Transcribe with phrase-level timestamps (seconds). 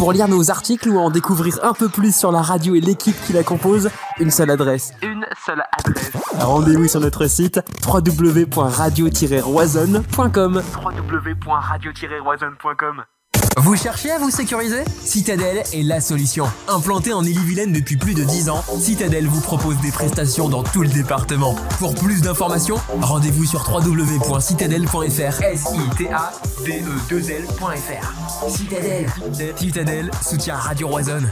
[0.00, 3.14] Pour lire nos articles ou en découvrir un peu plus sur la radio et l'équipe
[3.26, 4.94] qui la compose, une seule adresse.
[5.02, 6.10] Une seule adresse.
[6.38, 10.62] Rendez-vous sur notre site www.radio-roisonne.com.
[10.82, 13.04] www.radio-roisonne.com.
[13.56, 14.84] Vous cherchez à vous sécuriser?
[15.04, 16.46] Citadel est la solution.
[16.68, 20.82] Implanté en Ille-et-Vilaine depuis plus de 10 ans, Citadel vous propose des prestations dans tout
[20.82, 21.54] le département.
[21.78, 25.42] Pour plus d'informations, rendez-vous sur www.citadel.fr.
[25.42, 26.32] s i t a
[26.64, 29.06] d e 2 lfr Citadel.
[29.56, 31.28] Citadel soutient Radio Roisonne.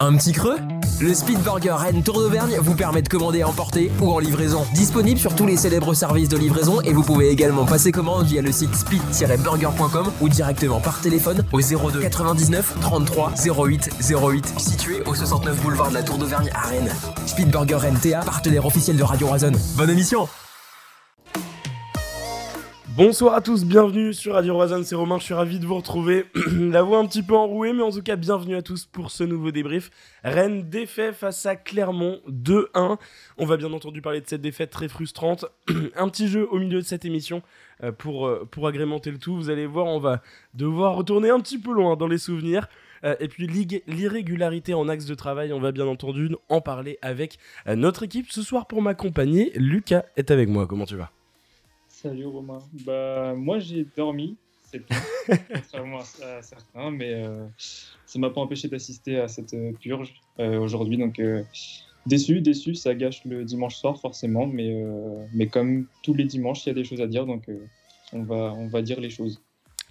[0.00, 0.58] Un petit creux
[1.00, 4.64] Le Speed Burger Rennes Tour d'Auvergne vous permet de commander à emporter ou en livraison.
[4.72, 8.40] Disponible sur tous les célèbres services de livraison et vous pouvez également passer commande via
[8.40, 15.16] le site speed-burger.com ou directement par téléphone au 02 99 33 08 08 situé au
[15.16, 16.94] 69 boulevard de la Tour d'Auvergne à Rennes.
[17.26, 19.50] Speed Burger Rennes TA, partenaire officiel de Radio Razon.
[19.76, 20.28] Bonne émission
[22.98, 26.24] Bonsoir à tous, bienvenue sur Radio Roisanne, c'est Romain, je suis ravi de vous retrouver.
[26.58, 29.22] La voix un petit peu enrouée, mais en tout cas, bienvenue à tous pour ce
[29.22, 29.92] nouveau débrief.
[30.24, 32.98] Rennes défait face à Clermont 2-1.
[33.36, 35.44] On va bien entendu parler de cette défaite très frustrante.
[35.96, 37.42] un petit jeu au milieu de cette émission
[37.84, 39.36] euh, pour, euh, pour agrémenter le tout.
[39.36, 40.20] Vous allez voir, on va
[40.54, 42.66] devoir retourner un petit peu loin dans les souvenirs.
[43.04, 43.46] Euh, et puis
[43.86, 48.32] l'irrégularité en axe de travail, on va bien entendu en parler avec notre équipe.
[48.32, 50.66] Ce soir, pour m'accompagner, Lucas est avec moi.
[50.66, 51.12] Comment tu vas?
[52.00, 52.62] Salut Romain.
[52.86, 54.36] Bah, moi j'ai dormi,
[54.70, 54.82] c'est
[55.52, 57.44] contrairement à, certains, mais euh,
[58.06, 60.96] ça m'a pas empêché d'assister à cette euh, purge euh, aujourd'hui.
[60.96, 61.20] Donc
[62.06, 64.80] déçu, déçu, ça gâche le dimanche soir forcément, mais,
[65.34, 67.50] mais comme tous les dimanches, il y a des choses à dire, donc
[68.12, 69.42] on, va, on va dire les choses.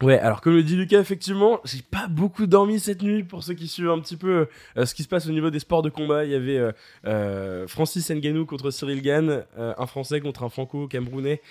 [0.03, 3.56] Ouais, alors comme le dit Lucas, effectivement, j'ai pas beaucoup dormi cette nuit pour ceux
[3.56, 5.90] qui suivent un petit peu euh, ce qui se passe au niveau des sports de
[5.90, 6.23] combat.
[6.23, 6.72] Il y avait euh,
[7.08, 11.42] euh, Francis Nganou contre Cyril Gann, un Français contre un Franco-Camerounais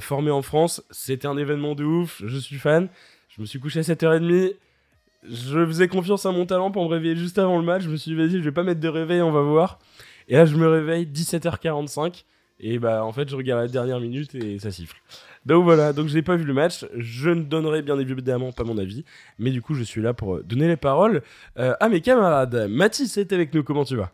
[0.00, 0.82] formé en France.
[0.90, 2.88] C'était un événement de ouf, je suis fan.
[3.30, 4.54] Je me suis couché à 7h30.
[5.26, 7.84] Je faisais confiance à mon talent pour me réveiller juste avant le match.
[7.84, 9.78] Je me suis dit, vas-y, je vais pas mettre de réveil, on va voir.
[10.28, 12.24] Et là, je me réveille 17h45.
[12.60, 14.96] Et bah, en fait, je regarde la dernière minute et ça siffle.
[15.46, 16.86] Donc voilà, donc je n'ai pas vu le match.
[16.94, 19.04] Je ne donnerai bien évidemment pas mon avis.
[19.38, 21.22] Mais du coup, je suis là pour donner les paroles
[21.58, 22.66] euh, à mes camarades.
[22.68, 24.10] Mathis est avec nous, comment tu vas?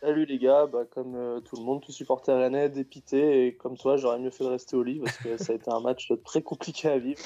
[0.00, 3.76] Salut les gars, bah, comme euh, tout le monde, tout supporter rennais, dépité, et comme
[3.76, 6.12] toi, j'aurais mieux fait de rester au lit parce que ça a été un match
[6.24, 7.20] très compliqué à vivre.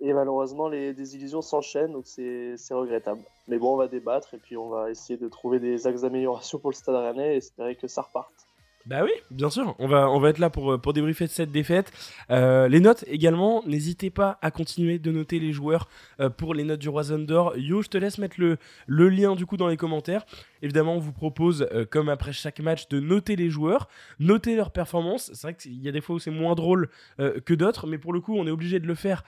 [0.00, 3.20] Et malheureusement, les désillusions s'enchaînent, donc c'est regrettable.
[3.48, 6.58] Mais bon, on va débattre et puis on va essayer de trouver des axes d'amélioration
[6.58, 8.46] pour le stade rennais et espérer que ça reparte.
[8.86, 9.74] Bah oui, bien sûr.
[9.78, 11.92] On va, on va être là pour, pour débriefer de cette défaite.
[12.30, 15.86] Euh, les notes également, n'hésitez pas à continuer de noter les joueurs
[16.18, 17.56] euh, pour les notes du Roi d'Or.
[17.58, 20.24] Yo, je te laisse mettre le, le lien du coup dans les commentaires.
[20.62, 23.86] Évidemment, on vous propose, euh, comme après chaque match, de noter les joueurs,
[24.18, 25.30] noter leurs performances.
[25.34, 26.88] C'est vrai qu'il y a des fois où c'est moins drôle
[27.18, 29.24] que d'autres, mais pour le coup, on est obligé de le faire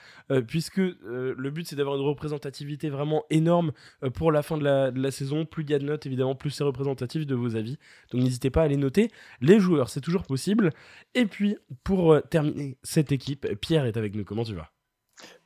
[0.47, 3.73] puisque le but c'est d'avoir une représentativité vraiment énorme
[4.15, 5.45] pour la fin de la, de la saison.
[5.45, 7.79] Plus il y a de notes, évidemment, plus c'est représentatif de vos avis.
[8.11, 9.11] Donc n'hésitez pas à les noter
[9.43, 10.71] les joueurs, c'est toujours possible.
[11.15, 14.25] Et puis, pour euh, terminer cette équipe, Pierre est avec nous.
[14.25, 14.71] Comment tu vas?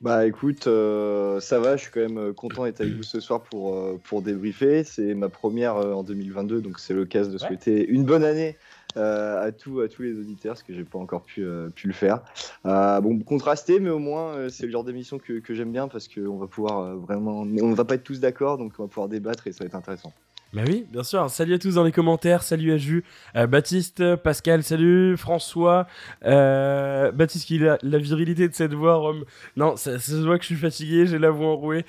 [0.00, 3.20] Bah écoute, euh, ça va, je suis quand même euh, content d'être avec vous ce
[3.20, 4.84] soir pour, pour débriefer.
[4.84, 8.56] C'est ma première en 2022, donc c'est l'occasion de souhaiter une bonne année
[8.94, 12.22] à, tout, à tous les auditeurs, parce que j'ai pas encore pu, pu le faire.
[12.64, 16.38] bon, contrasté, mais au moins c'est le genre d'émission que, que j'aime bien parce qu'on
[16.38, 17.42] va pouvoir vraiment.
[17.42, 19.74] On va pas être tous d'accord, donc on va pouvoir débattre et ça va être
[19.74, 20.14] intéressant.
[20.56, 21.28] Bah oui, bien sûr.
[21.28, 22.42] Salut à tous dans les commentaires.
[22.42, 23.04] Salut à Jus,
[23.36, 25.86] euh, Baptiste, Pascal, salut, François.
[26.24, 29.12] Euh, Baptiste qui a la virilité de cette voix.
[29.56, 31.84] Non, ça, se voit que je suis fatigué, j'ai la voix enrouée.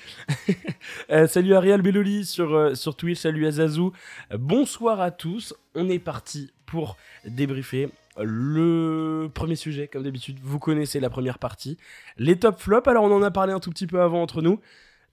[1.11, 3.93] euh, salut Ariel Belloli sur, euh, sur Twitch, salut à Zazou.
[4.37, 5.53] bonsoir à tous.
[5.73, 7.87] On est parti pour débriefer
[8.21, 10.39] le premier sujet, comme d'habitude.
[10.43, 11.77] Vous connaissez la première partie.
[12.17, 12.89] Les top flops.
[12.89, 14.59] Alors, on en a parlé un tout petit peu avant entre nous.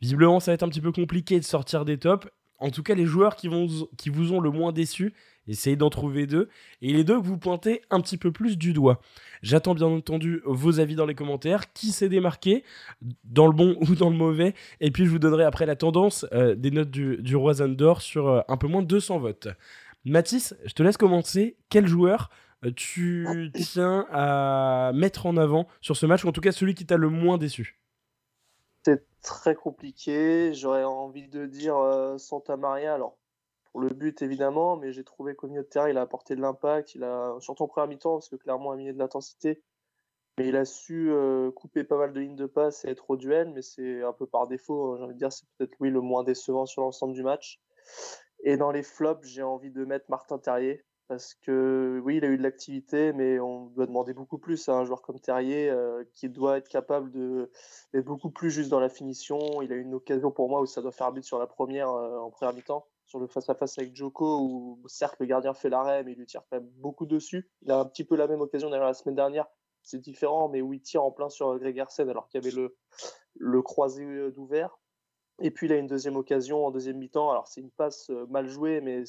[0.01, 2.27] Visiblement, ça va être un petit peu compliqué de sortir des tops
[2.59, 3.67] en tout cas les joueurs qui, vont,
[3.97, 5.13] qui vous ont le moins déçu,
[5.47, 6.49] essayez d'en trouver deux,
[6.81, 9.01] et les deux que vous pointez un petit peu plus du doigt.
[9.43, 12.65] J'attends bien entendu vos avis dans les commentaires, qui s'est démarqué,
[13.25, 16.27] dans le bon ou dans le mauvais, et puis je vous donnerai après la tendance
[16.33, 19.49] euh, des notes du, du Roi d'Or sur euh, un peu moins de 200 votes.
[20.05, 21.57] Mathis, je te laisse commencer.
[21.71, 22.31] Quel joueur
[22.65, 26.75] euh, tu tiens à mettre en avant sur ce match, ou en tout cas celui
[26.75, 27.79] qui t'a le moins déçu?
[28.85, 30.53] C'est très compliqué.
[30.55, 32.95] J'aurais envie de dire euh, Santa Maria.
[32.95, 33.19] Alors,
[33.65, 36.41] pour le but, évidemment, mais j'ai trouvé qu'au milieu de terrain, il a apporté de
[36.41, 36.95] l'impact.
[36.95, 39.63] Il a, surtout en première mi-temps, parce que clairement, a mis de l'intensité.
[40.39, 43.17] Mais il a su euh, couper pas mal de lignes de passe et être au
[43.17, 44.93] duel, mais c'est un peu par défaut.
[44.93, 47.61] Hein, j'ai envie de dire, c'est peut-être lui le moins décevant sur l'ensemble du match.
[48.43, 52.29] Et dans les flops, j'ai envie de mettre Martin Terrier, parce que oui, il a
[52.29, 56.05] eu de l'activité, mais on doit demander beaucoup plus à un joueur comme Terrier euh,
[56.13, 59.61] qui doit être capable d'être beaucoup plus juste dans la finition.
[59.63, 61.91] Il a eu une occasion pour moi où ça doit faire but sur la première
[61.91, 66.05] euh, en première mi-temps, sur le face-à-face avec Joko, où certes le gardien fait l'arrêt,
[66.05, 67.51] mais il lui tire quand même beaucoup dessus.
[67.63, 69.47] Il a un petit peu la même occasion derrière la semaine dernière,
[69.83, 72.77] c'est différent, mais où il tire en plein sur Gregersen alors qu'il y avait le,
[73.37, 74.79] le croisé euh, d'ouvert.
[75.41, 77.31] Et puis il a une deuxième occasion en deuxième mi-temps.
[77.31, 79.03] Alors c'est une passe mal jouée, mais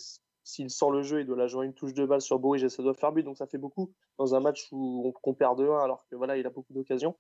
[0.46, 2.70] s'il sort le jeu, il doit la jouer une touche de balle sur Bourige et
[2.70, 3.24] ça doit faire but.
[3.24, 6.46] Donc ça fait beaucoup dans un match où on, perd 2-1 alors que voilà, il
[6.46, 7.18] a beaucoup d'occasions.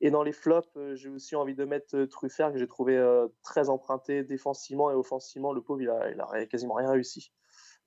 [0.00, 2.96] Et dans les flops, euh, j'ai aussi envie de mettre euh, Truffert que j'ai trouvé
[2.96, 5.52] euh, très emprunté défensivement et offensivement.
[5.52, 7.32] Le pauvre, il a, quasiment rien réussi.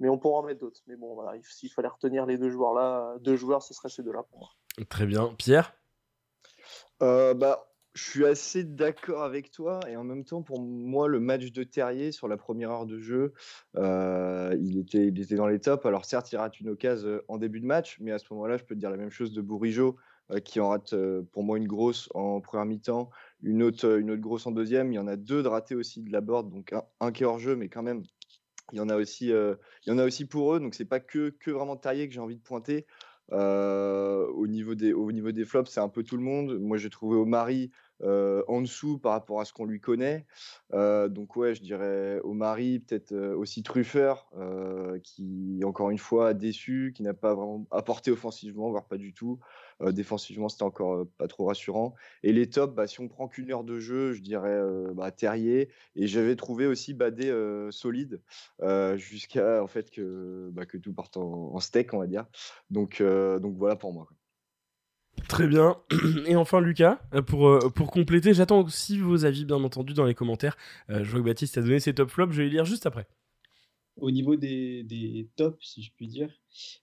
[0.02, 0.82] Mais on pourra en mettre d'autres.
[0.88, 4.04] Mais bon, voilà, s'il fallait retenir les deux joueurs là, deux joueurs, ce serait ces
[4.04, 4.50] deux-là pour moi.
[4.90, 5.34] Très bien.
[5.38, 5.74] Pierre?
[7.00, 7.66] Bah,
[7.96, 11.64] je suis assez d'accord avec toi et en même temps, pour moi, le match de
[11.64, 13.34] Terrier sur la première heure de jeu,
[13.78, 15.86] euh, il, était, il était dans les tops.
[15.86, 18.58] Alors certes, il rate une occasion euh, en début de match, mais à ce moment-là,
[18.58, 19.96] je peux te dire la même chose de Bourigeau,
[20.32, 20.94] euh, qui en rate
[21.32, 23.10] pour moi une grosse en première mi-temps,
[23.42, 24.92] une autre, une autre grosse en deuxième.
[24.92, 27.26] Il y en a deux de ratés aussi de la board, donc un, qui est
[27.26, 28.04] hors jeu, mais quand même,
[28.74, 29.58] il y en a aussi, il
[29.88, 30.60] y en a aussi pour eux.
[30.60, 32.88] Donc c'est pas que, que vraiment Terrier que j'ai envie de pointer.
[33.32, 36.60] au, niveau des, au niveau des flops, c'est un peu tout le monde.
[36.60, 37.26] Moi, j'ai trouvé au
[38.02, 40.26] mari en dessous par rapport à ce qu'on lui connaît.
[40.72, 44.30] donc ouais, je dirais au mari, peut-être aussi Truffeur,
[45.04, 49.14] qui encore une fois a déçu, qui n'a pas vraiment apporté offensivement, voire pas du
[49.14, 49.40] tout.
[49.82, 51.96] défensivement, c'était encore pas trop rassurant.
[52.24, 54.62] Et les tops, bah, si on prend qu'une heure de jeu, je dirais
[54.94, 55.70] bah, Terrier.
[55.96, 57.34] Et j'avais trouvé aussi Badé
[57.72, 58.22] solide
[58.96, 62.26] jusqu'à en fait que, bah, tout parte en, steak, on va dire.
[62.70, 64.08] Donc, donc voilà pour moi.
[65.28, 65.78] Très bien.
[66.28, 70.06] Et enfin, Lucas, euh, pour, euh, pour compléter, j'attends aussi vos avis, bien entendu, dans
[70.06, 70.58] les commentaires.
[70.90, 72.86] Euh, je vois que Baptiste a donné ses top flops, je vais les lire juste
[72.86, 73.08] après.
[73.98, 76.30] Au niveau des, des tops, si je puis dire,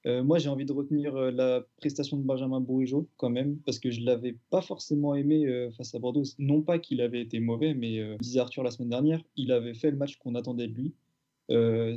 [0.07, 4.01] moi j'ai envie de retenir la prestation de Benjamin Bourigeau quand même, parce que je
[4.01, 6.23] ne l'avais pas forcément aimé face à Bordeaux.
[6.39, 9.91] Non pas qu'il avait été mauvais, mais disait Arthur la semaine dernière, il avait fait
[9.91, 10.95] le match qu'on attendait de lui.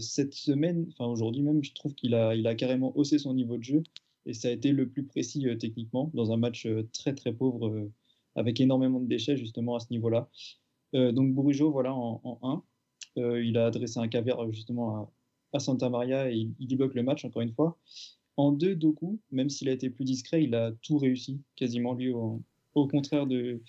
[0.02, 3.56] cette semaine, enfin aujourd'hui même, je trouve qu'il a, il a carrément haussé son niveau
[3.56, 3.84] de jeu
[4.26, 7.34] et ça a été le plus précis euh, techniquement dans un match euh, très très
[7.34, 7.92] pauvre euh,
[8.36, 10.30] avec énormément de déchets justement à ce niveau-là.
[10.94, 12.40] donc Bourigeau, voilà, en,
[13.16, 15.10] 1, il a adressé un caviar justement
[15.54, 17.78] à, Santa Maria et il, débloque le match encore une fois.
[18.36, 22.10] En 2, Doku, même s'il a été plus discret, il a tout réussi, quasiment lui,
[22.12, 22.44] au,
[22.74, 23.62] contraire de,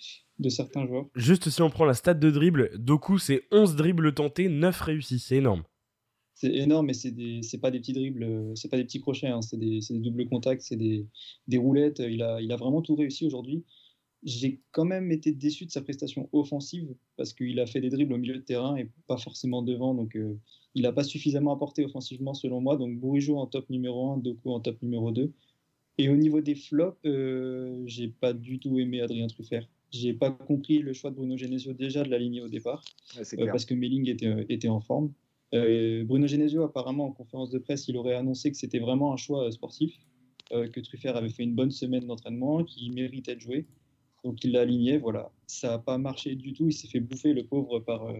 [0.49, 1.05] certains joueurs.
[1.15, 5.19] Juste si on prend la stat de dribble, Doku c'est 11 dribbles tentés, 9 réussis,
[5.19, 5.63] c'est énorme
[6.37, 9.41] c'est énorme, mais c'est pas des petits dribbles, euh, c'est pas des petits crochets, hein,
[9.41, 11.07] c'est des, des, doubles contacts, c'est des,
[11.47, 11.97] des, roulettes.
[11.97, 13.63] Il a, il a vraiment tout réussi aujourd'hui.
[14.21, 18.13] J'ai quand même été déçu de sa prestation offensive parce qu'il a fait des dribbles
[18.13, 20.37] au milieu de terrain et pas forcément devant, donc euh,
[20.75, 22.77] il n'a pas suffisamment apporté offensivement selon moi.
[22.77, 25.31] Donc Bourigeau en top numéro 1, Doku en top numéro 2.
[25.97, 29.67] Et au niveau des flops, euh, j'ai pas du tout aimé Adrien Truffert.
[29.89, 32.83] J'ai pas compris le choix de Bruno Genesio déjà de l'aligner au départ,
[33.15, 35.13] parce que Melling était, était en forme.
[35.53, 39.17] Euh, Bruno Genesio, apparemment, en conférence de presse, il aurait annoncé que c'était vraiment un
[39.17, 39.95] choix euh, sportif,
[40.51, 43.65] euh, que Truffert avait fait une bonne semaine d'entraînement, qu'il méritait de jouer.
[44.23, 45.31] Donc il l'a aligné, voilà.
[45.47, 48.11] Ça n'a pas marché du tout, il s'est fait bouffer le pauvre par,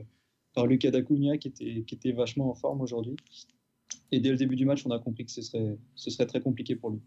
[0.53, 3.17] par Lucas Dacunha qui était, qui était vachement en forme aujourd'hui.
[4.11, 6.39] Et dès le début du match, on a compris que ce serait, ce serait très
[6.39, 7.01] compliqué pour lui.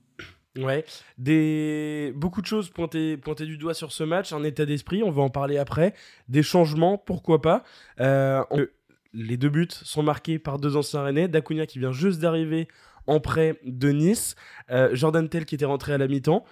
[0.58, 0.84] Ouais,
[1.16, 2.12] des...
[2.16, 5.30] beaucoup de choses pointées, du doigt sur ce match, un état d'esprit, on va en
[5.30, 5.94] parler après,
[6.28, 7.62] des changements, pourquoi pas.
[9.12, 11.28] Les deux buts sont marqués par deux anciens Rennais.
[11.28, 12.68] Dacunia qui vient juste d'arriver
[13.06, 14.34] en prêt de Nice.
[14.70, 16.44] Euh, Jordan Tell qui était rentré à la mi-temps.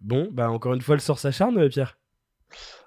[0.00, 1.98] Bon, bah encore une fois, le sort s'acharne, Pierre.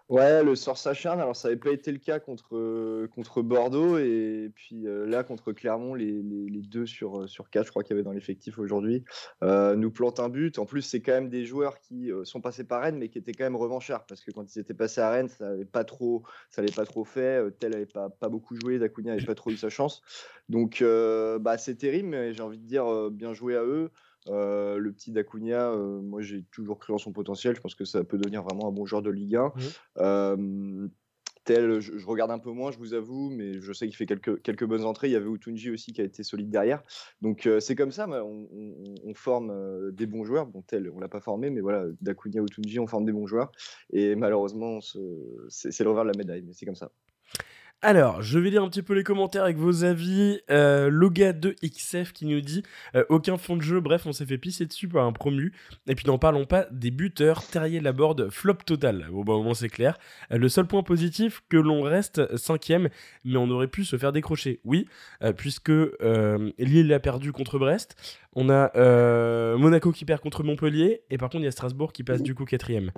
[0.09, 1.21] Ouais, le sort s'acharne.
[1.21, 3.99] Alors, ça n'avait pas été le cas contre, euh, contre Bordeaux.
[3.99, 7.83] Et puis euh, là, contre Clermont, les, les, deux sur, euh, sur quatre, je crois
[7.83, 9.03] qu'il y avait dans l'effectif aujourd'hui,
[9.43, 10.57] nous plantent un but.
[10.57, 13.33] En plus, c'est quand même des joueurs qui sont passés par Rennes, mais qui étaient
[13.33, 14.07] quand même revanchards.
[14.07, 17.03] Parce que quand ils étaient passés à Rennes, ça n'avait pas trop, ça pas trop
[17.03, 17.43] fait.
[17.59, 18.79] Tel n'avait pas, pas beaucoup joué.
[18.79, 20.01] Dacunia n'avait pas trop eu sa chance.
[20.49, 23.91] Donc, bah, c'est terrible, mais j'ai envie de dire bien joué à eux.
[24.27, 27.55] Euh, le petit Dacunia, euh, moi j'ai toujours cru en son potentiel.
[27.55, 29.53] Je pense que ça peut devenir vraiment un bon joueur de Ligue 1.
[29.99, 30.87] Euh,
[31.45, 34.41] tel, je, regarde un peu moins, je vous avoue, mais je sais qu'il fait quelques,
[34.41, 35.07] quelques bonnes entrées.
[35.07, 36.83] Il y avait Utunji aussi qui a été solide derrière.
[37.21, 40.45] Donc c'est comme ça, on, forme des bons joueurs.
[40.45, 43.51] Bon, tel, on l'a pas formé, mais voilà, Dacunia, Utunji, on forme des bons joueurs.
[43.91, 46.91] Et malheureusement, c'est le revers de la médaille, mais c'est comme ça.
[47.81, 50.41] Alors, je vais lire un petit peu les commentaires avec vos avis.
[50.51, 52.61] Euh, Loga2XF qui nous dit
[52.93, 55.53] euh, aucun fond de jeu, bref, on s'est fait pisser dessus par un promu.
[55.87, 57.41] Et puis n'en parlons pas des buteurs.
[57.47, 59.07] Terrier Laborde, flop total.
[59.11, 59.97] Bon, bah, au moins c'est clair.
[60.33, 62.89] Euh, le seul point positif, que l'on reste cinquième,
[63.23, 64.59] mais on aurait pu se faire décrocher.
[64.65, 64.85] Oui,
[65.37, 67.95] puisque Lille a perdu contre Brest.
[68.33, 68.71] On a
[69.55, 71.03] Monaco qui perd contre Montpellier.
[71.09, 72.91] Et par contre, il y a Strasbourg qui passe du coup quatrième.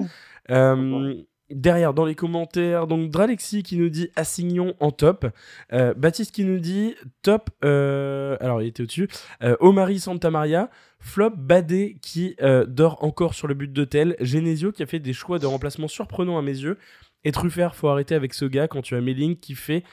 [1.53, 5.27] Derrière, dans les commentaires, donc Dralexi qui nous dit Assignon en top.
[5.73, 7.49] Euh, Baptiste qui nous dit top.
[7.63, 9.07] euh, alors, il était au-dessus.
[9.43, 10.69] Euh, Omari Santa Maria.
[10.99, 14.15] Flop Badé qui euh, dort encore sur le but de tel.
[14.19, 16.77] Genesio qui a fait des choix de remplacement surprenants à mes yeux.
[17.23, 19.83] Et Truffert, faut arrêter avec ce gars quand tu as Melling qui fait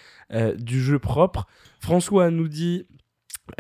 [0.59, 1.47] du jeu propre.
[1.81, 2.87] François nous dit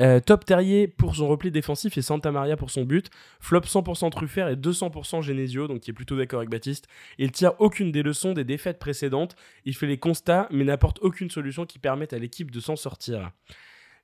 [0.01, 3.11] euh, top Terrier pour son repli défensif et Santa Maria pour son but.
[3.41, 6.87] Flop 100% Truffert et 200% Genesio, donc qui est plutôt d'accord avec Baptiste.
[7.19, 9.37] Il tire aucune des leçons des défaites précédentes.
[9.65, 13.31] Il fait les constats, mais n'apporte aucune solution qui permette à l'équipe de s'en sortir.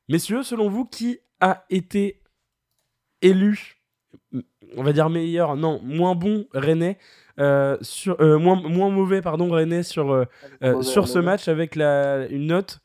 [0.09, 2.21] Messieurs, selon vous, qui a été
[3.23, 3.77] élu,
[4.77, 6.99] on va dire meilleur, non, moins bon Rennais,
[7.41, 10.27] euh, sur, euh, moins, moins mauvais, pardon, Rennais sur,
[10.83, 12.81] sur ce match avec la, une note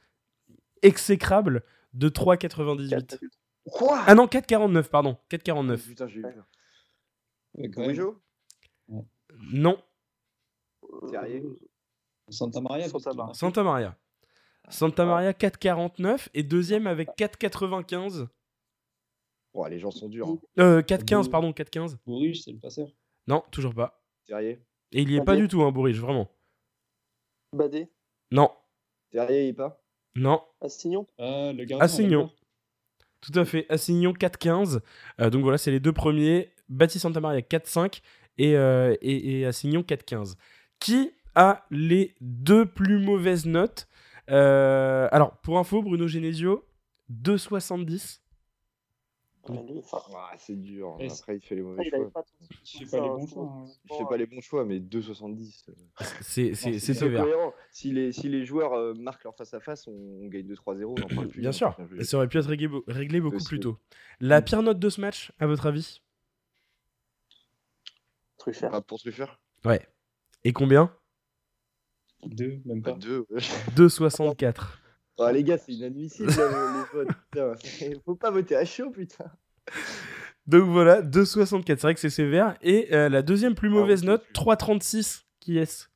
[0.82, 3.20] exécrable de 3,98.
[3.72, 4.04] Quoi?
[4.08, 5.18] Ah non, 4,49, pardon.
[5.30, 5.78] 4,49.
[5.88, 6.46] Putain, j'ai eu peur.
[7.56, 7.68] Ouais.
[7.68, 8.22] Bourigeau
[9.54, 9.82] Non,
[11.12, 11.44] Terrier?
[12.30, 12.88] Santa Maria.
[12.90, 13.34] Santa Maria.
[13.34, 13.98] Santa Maria.
[14.70, 18.28] Santa Maria 4,49 et deuxième avec 4,95.
[19.54, 20.28] Oh, les gens sont durs.
[20.30, 20.38] hein.
[20.60, 21.32] Euh, 4,15, Bon.
[21.32, 21.98] pardon, 4,15.
[22.06, 22.88] Bourges, c'est le passeur.
[23.28, 24.04] Non, toujours pas.
[24.26, 24.64] Terrier?
[24.92, 25.40] Et il y est pas Ok.
[25.40, 26.30] du tout, hein, Bourrige, vraiment.
[27.54, 27.92] Badé,
[28.32, 28.52] Non,
[29.12, 29.82] Terrier, il est pas?
[30.20, 30.42] Non.
[31.18, 31.80] Ah, le gardien.
[31.80, 32.32] Assignon.
[33.22, 33.66] tout à fait.
[33.70, 34.80] Assignon 4,15.
[35.22, 36.52] Euh, donc voilà, c'est les deux premiers.
[36.68, 38.02] Baptiste Santa Maria 4,5
[38.38, 40.36] et, euh, et, et Assignon 4,15.
[40.80, 43.88] Qui a les deux plus mauvaises notes?
[44.30, 46.66] Euh, Alors, pour info, Bruno Genesio,
[47.12, 48.20] 2,70.
[49.48, 50.96] Enfin, Ah, c'est dur.
[51.00, 52.12] Et Après, il fait les mauvais il choix.
[52.12, 52.24] pas
[52.64, 53.44] Je fais ça, pas les hein, bons choix.
[53.46, 53.66] hein.
[53.90, 55.66] Il fait pas les bons choix, mais 2,70.
[55.70, 55.74] euh,
[56.22, 57.26] C'est sévère.
[57.72, 60.84] Si les, si les joueurs euh, marquent leur face à face, on, on gagne 2-3-0,
[60.86, 61.40] on en parle plus.
[61.42, 63.78] Bien hein, sûr, veux ça aurait pu être réglé, beau- réglé beaucoup plus tôt.
[64.20, 66.02] La pire note de ce match, à votre avis?
[68.38, 68.72] Truffert.
[68.72, 69.82] Pas pour Truffert Ouais.
[70.44, 70.94] Et combien?
[72.26, 72.94] Deux, même pas.
[72.94, 73.26] 2.
[73.76, 74.80] 2,64.
[75.18, 76.30] Ah, les gars, c'est inadmissible.
[76.92, 77.54] Putain,
[78.06, 79.32] faut pas voter à chaud, putain.
[80.48, 81.64] Donc voilà, 2,64.
[81.68, 82.58] C'est vrai que c'est sévère.
[82.62, 85.24] Et euh, la deuxième plus mauvaise oui, note, c'est 3,36.
[85.40, 85.88] Qui est-ce?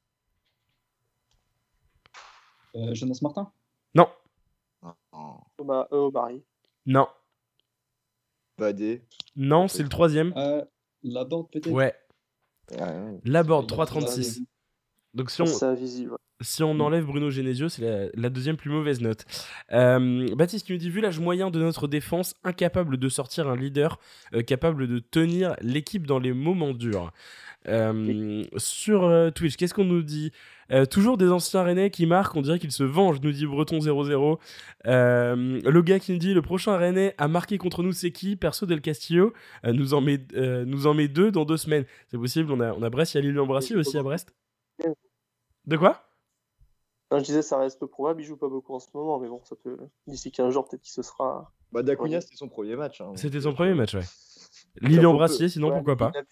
[2.75, 3.51] Euh, Jonas Martin?
[3.95, 4.09] Non,
[5.57, 6.09] Oma- euh,
[6.85, 7.07] non,
[8.57, 9.05] Badé.
[9.35, 10.33] non, c'est le troisième.
[10.37, 10.63] euh,
[11.03, 11.71] La bande, peut-être?
[11.71, 11.95] Ouais,
[12.71, 14.45] Ouais, Laborde, Il a- 3,36.
[15.13, 15.45] Donc si on,
[16.41, 19.25] si on enlève Bruno Genesio, c'est la, la deuxième plus mauvaise note.
[19.71, 23.55] Euh, Baptiste qui nous dit, vu l'âge moyen de notre défense, incapable de sortir un
[23.55, 23.99] leader,
[24.33, 27.11] euh, capable de tenir l'équipe dans les moments durs.
[27.67, 30.31] Euh, sur Twitch, qu'est-ce qu'on nous dit?
[30.89, 34.39] Toujours des anciens Rennais qui marquent, on dirait qu'ils se vengent, nous dit Breton 00.
[34.87, 38.35] Euh, le gars qui nous dit, le prochain Rennais à marquer contre nous, c'est qui?
[38.35, 40.19] Perso Del Castillo nous, en met,
[40.65, 41.85] nous en met deux dans deux semaines.
[42.09, 44.33] C'est possible, on a, on a Brest, il y a Lilian Brassi aussi à Brest.
[45.65, 46.03] De quoi?
[47.11, 48.21] Non, je disais, ça reste peu probable.
[48.21, 49.77] Il joue pas beaucoup en ce moment, mais bon, ça peut.
[50.07, 51.51] D'ici 15 jours, peut-être qu'il se sera.
[51.71, 53.01] Bah, Dacunia, c'était son premier match.
[53.01, 54.03] hein, C'était son premier match, ouais.
[54.81, 56.11] Lilian Brassier, sinon Ouais, pourquoi pas.
[56.13, 56.27] Il avait,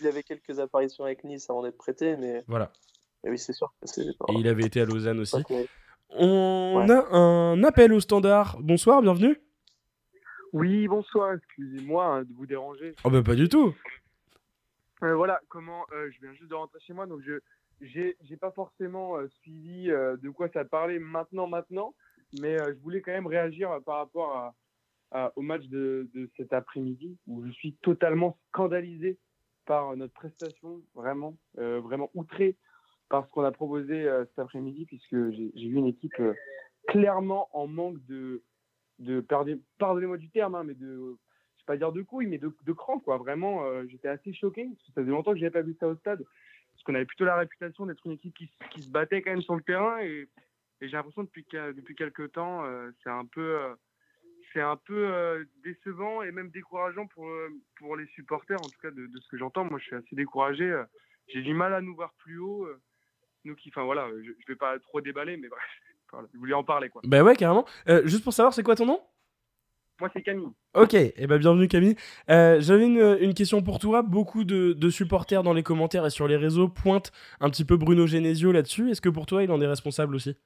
[0.00, 2.72] il avait quelques apparitions avec Nice avant d'être prêté, mais, Voilà.
[3.22, 4.26] mais oui, c'est sûr que c'est pas.
[4.30, 5.36] Et il avait été à Lausanne aussi.
[6.10, 6.90] On Ouais.
[6.92, 8.58] a un appel au standard.
[8.60, 9.40] Bonsoir, bienvenue.
[10.52, 12.94] Oui, bonsoir, excusez-moi hein, de vous déranger.
[13.04, 13.74] Oh bah pas du tout.
[15.02, 17.40] Euh, voilà, comment euh, je viens juste de rentrer chez moi, donc je
[17.80, 21.94] j'ai pas forcément euh, suivi euh, de quoi ça parlait maintenant, maintenant,
[22.40, 24.54] mais euh, je voulais quand même réagir par rapport
[25.12, 29.18] à, au match de, de cet après-midi où je suis totalement scandalisé
[29.64, 32.56] par notre prestation, vraiment, vraiment outré
[33.08, 36.20] par ce qu'on a proposé cet après-midi, puisque j'ai vu une équipe
[36.88, 38.42] clairement en manque de,
[38.98, 41.16] de pardonnez- pardonnez-moi du terme, hein, mais de,
[41.56, 43.16] je vais pas dire de couilles, mais de, de cran, quoi.
[43.16, 45.94] Vraiment, j'étais assez choqué, parce que ça faisait longtemps que j'avais pas vu ça au
[45.96, 46.24] stade,
[46.76, 49.56] parce qu'on avait plutôt la réputation d'être une équipe qui, se battait quand même sur
[49.56, 50.28] le terrain, et,
[50.82, 53.74] j'ai l'impression depuis, depuis quelques temps, euh, c'est un peu, euh,
[54.52, 57.26] c'est un peu euh, décevant et même décourageant pour,
[57.76, 59.64] pour les supporters, en tout cas de, ce que j'entends.
[59.64, 60.82] Moi, je suis assez découragé.
[61.28, 62.68] J'ai du mal à nous voir plus haut.
[63.44, 65.62] nous qui, enfin voilà, je, je vais pas trop déballer, mais bref,
[66.34, 67.00] je voulais en parler, quoi.
[67.06, 67.64] Bah ouais, carrément.
[68.04, 69.00] Juste pour savoir, c'est quoi ton nom?
[70.00, 70.48] Moi, c'est Camille.
[70.74, 71.96] Ok, et eh ben bienvenue Camille.
[72.28, 74.02] Euh, J'avais une, une question pour toi.
[74.02, 77.76] Beaucoup de, de supporters dans les commentaires et sur les réseaux pointent un petit peu
[77.76, 78.90] Bruno Genesio là-dessus.
[78.90, 80.36] Est-ce que pour toi, il en est responsable aussi?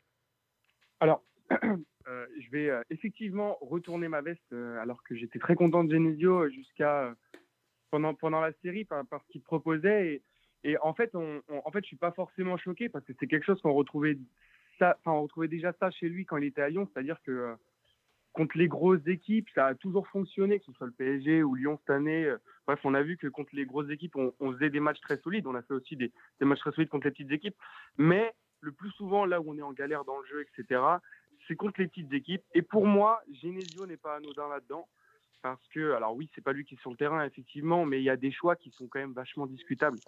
[1.00, 7.12] Alors, je vais effectivement retourner ma veste alors que j'étais très content de Genesio jusqu'à
[7.90, 10.22] pendant, pendant la série par, par ce qu'il proposait.
[10.62, 13.26] Et, et en fait, on, en fait, je suis pas forcément choqué parce que c'est
[13.26, 14.16] quelque chose qu'on retrouvait
[14.78, 17.54] ça, on retrouvait déjà ça chez lui quand il était à Lyon, c'est-à-dire que euh,
[18.32, 21.78] contre les grosses équipes, ça a toujours fonctionné, que ce soit le PSG ou Lyon
[21.80, 22.24] cette année.
[22.24, 25.18] Euh, bref, on a vu que contre les grosses équipes, on, faisait des matchs très
[25.18, 25.46] solides.
[25.46, 27.56] On a fait aussi des, matchs très solides contre les petites équipes.
[27.98, 30.80] Mais le plus souvent, là où on est en galère dans le jeu, etc.,
[31.48, 32.42] c'est contre les petites équipes.
[32.54, 34.88] Et pour moi, Genesio n'est pas anodin là-dedans.
[35.42, 38.04] Parce que, alors oui, c'est pas lui qui est sur le terrain, effectivement, mais il
[38.04, 39.98] y a des choix qui sont quand même vachement discutables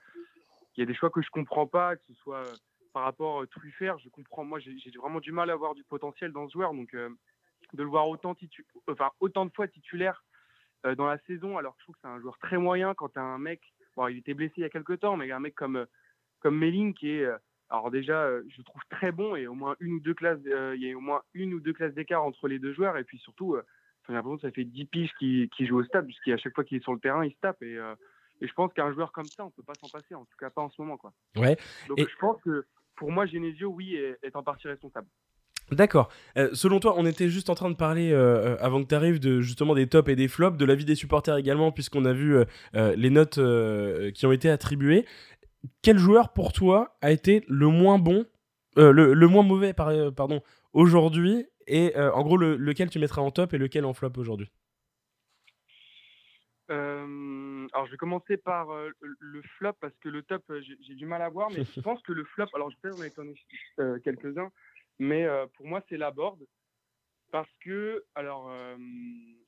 [0.76, 2.54] il y a des choix que je comprends pas, que ce soit euh,
[2.92, 4.44] par rapport à euh, Truffert, je comprends.
[4.44, 6.94] Moi, j'ai vraiment du mal à avoir du potentiel dans ce joueur, donc
[7.72, 8.34] de le voir autant,
[8.88, 10.24] enfin, autant de fois titulaire
[10.96, 13.18] dans la saison, alors que je trouve que c'est un joueur très moyen quand tu
[13.18, 13.60] as un mec,
[13.96, 15.86] bon, il était blessé il y a quelques temps, mais un mec comme,
[16.40, 17.28] comme Melling qui est,
[17.70, 20.90] alors déjà, je trouve très bon et au moins une ou deux classes, il y
[20.90, 23.56] a au moins une ou deux classes d'écart entre les deux joueurs, et puis surtout,
[24.08, 26.64] j'ai l'impression que ça fait 10 piges qui, qui joue au stade, puisqu'à chaque fois
[26.64, 27.78] qu'il est sur le terrain, il se tape, et
[28.42, 30.50] et je pense qu'un joueur comme ça, on peut pas s'en passer, en tout cas
[30.50, 30.96] pas en ce moment.
[30.96, 31.12] Quoi.
[31.36, 31.56] Ouais.
[31.88, 35.06] Donc je pense que pour moi, Genesio, oui, est, en partie responsable.
[35.70, 36.10] D'accord.
[36.36, 38.94] Euh, selon toi, on était juste en train de parler euh, euh, avant que tu
[38.94, 42.12] arrives de justement des tops et des flops, de l'avis des supporters également, puisqu'on a
[42.12, 42.36] vu
[42.74, 43.40] les notes
[44.14, 45.06] qui ont été attribuées.
[45.82, 48.26] Quel joueur pour toi a été le moins bon,
[48.76, 50.42] le, le, moins mauvais pardon,
[50.72, 54.50] aujourd'hui et en gros lequel tu mettrais en top et lequel en flop aujourd'hui?
[57.74, 58.68] Alors, je vais commencer par
[59.00, 62.12] le flop parce que le top, j'ai du mal à voir, mais je pense que
[62.12, 63.34] le flop, alors je a étonné
[63.78, 64.50] euh, quelques-uns,
[65.02, 66.40] mais pour moi, c'est la board.
[67.30, 68.50] Parce que, alors,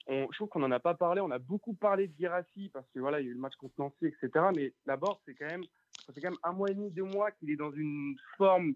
[0.06, 2.88] on, je trouve qu'on n'en a pas parlé, on a beaucoup parlé de Girassi parce
[2.90, 4.46] que voilà, il y a eu le match contre Nancy, etc.
[4.54, 5.64] Mais la board, c'est quand même,
[6.14, 8.74] fait quand même un mois et demi, deux mois qu'il est dans une forme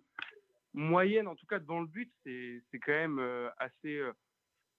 [0.74, 2.12] moyenne, en tout cas devant le but.
[2.24, 4.02] C'est quand même assez,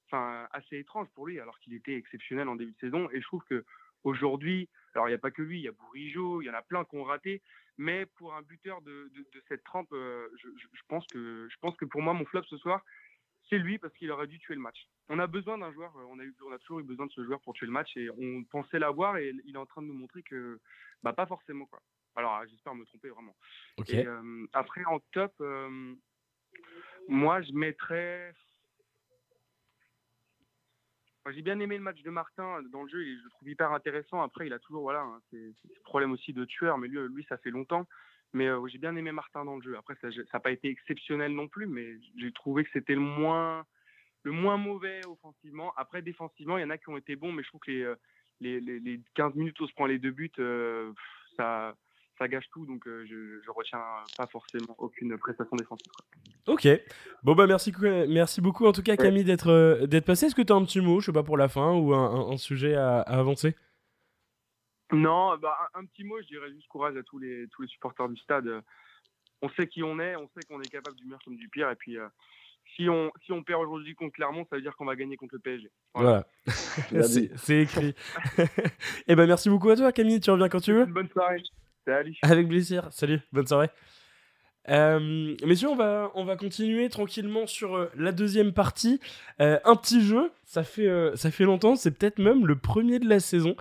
[0.07, 3.09] enfin, assez étrange pour lui, alors qu'il était exceptionnel en début de saison.
[3.11, 3.65] Et je trouve que
[4.03, 6.53] Aujourd'hui, alors il n'y a pas que lui, il y a Bourigeau, il y en
[6.53, 7.41] a plein qui ont raté,
[7.77, 9.11] mais pour un buteur de,
[9.47, 12.83] cette trempe, euh, je, pense que, je pense que pour moi, mon flop ce soir,
[13.49, 14.87] c'est lui parce qu'il aurait dû tuer le match.
[15.07, 17.11] On a besoin d'un joueur, euh, on a, eu, on a toujours eu besoin de
[17.11, 19.81] ce joueur pour tuer le match et on pensait l'avoir et il est en train
[19.81, 20.59] de nous montrer que
[21.03, 21.65] bah, pas forcément.
[21.65, 21.81] quoi.
[22.15, 23.35] Alors j'espère me tromper vraiment.
[23.89, 25.33] Euh, après, en top,
[27.07, 28.33] moi je mettrais
[31.31, 33.71] j'ai bien aimé le match de Martin dans le jeu, et je le trouve hyper
[33.71, 34.21] intéressant.
[34.21, 35.53] Après, il a toujours voilà, hein, c'est
[35.83, 37.85] problème aussi de tueur, mais lui, lui ça fait longtemps.
[38.33, 39.77] Mais euh, j'ai bien aimé Martin dans le jeu.
[39.77, 43.65] Après, ça n'a pas été exceptionnel non plus, mais j'ai trouvé que c'était le moins,
[44.23, 45.73] le moins mauvais offensivement.
[45.77, 47.81] Après, défensivement, il y en a qui ont été bons, mais je trouve que les,
[47.81, 47.95] euh,
[48.39, 50.93] les, les, 15 minutes où on se prend les deux buts, euh,
[51.37, 51.75] ça,
[52.19, 53.81] ça gâche tout, donc euh, je, je retiens
[54.17, 55.91] pas forcément aucune prestation défensive.
[56.47, 56.67] Ok,
[57.23, 57.73] bon bah merci,
[58.07, 60.27] merci beaucoup en tout cas Camille d'être euh, d'être passé.
[60.27, 62.37] Est-ce que tu as un petit mot, je sais pas pour la fin ou un,
[62.37, 63.55] sujet à, avancer?
[64.91, 68.09] Non, bah, un, petit mot, je dirais juste courage à tous les tous les supporters
[68.09, 68.49] du stade.
[69.41, 71.69] On sait qui on est, on sait qu'on est capable du meilleur comme du pire,
[71.69, 72.07] et puis euh,
[72.75, 75.35] si on, si on perd aujourd'hui contre Clermont, ça veut dire qu'on va gagner contre
[75.35, 75.71] le PSG.
[75.93, 76.27] Voilà,
[77.37, 77.95] c'est écrit.
[78.37, 78.43] et
[79.07, 80.85] eh ben merci beaucoup à toi Camille, tu reviens quand tu veux.
[80.85, 81.41] bonne soirée.
[82.21, 82.87] Avec plaisir.
[82.91, 83.69] Salut, bonne soirée.
[84.69, 88.99] Euh, messieurs, on va, on va continuer tranquillement sur euh, la deuxième partie.
[89.41, 93.07] Euh, un petit jeu, ça fait, ça fait longtemps, c'est peut-être même le premier de
[93.07, 93.55] la saison.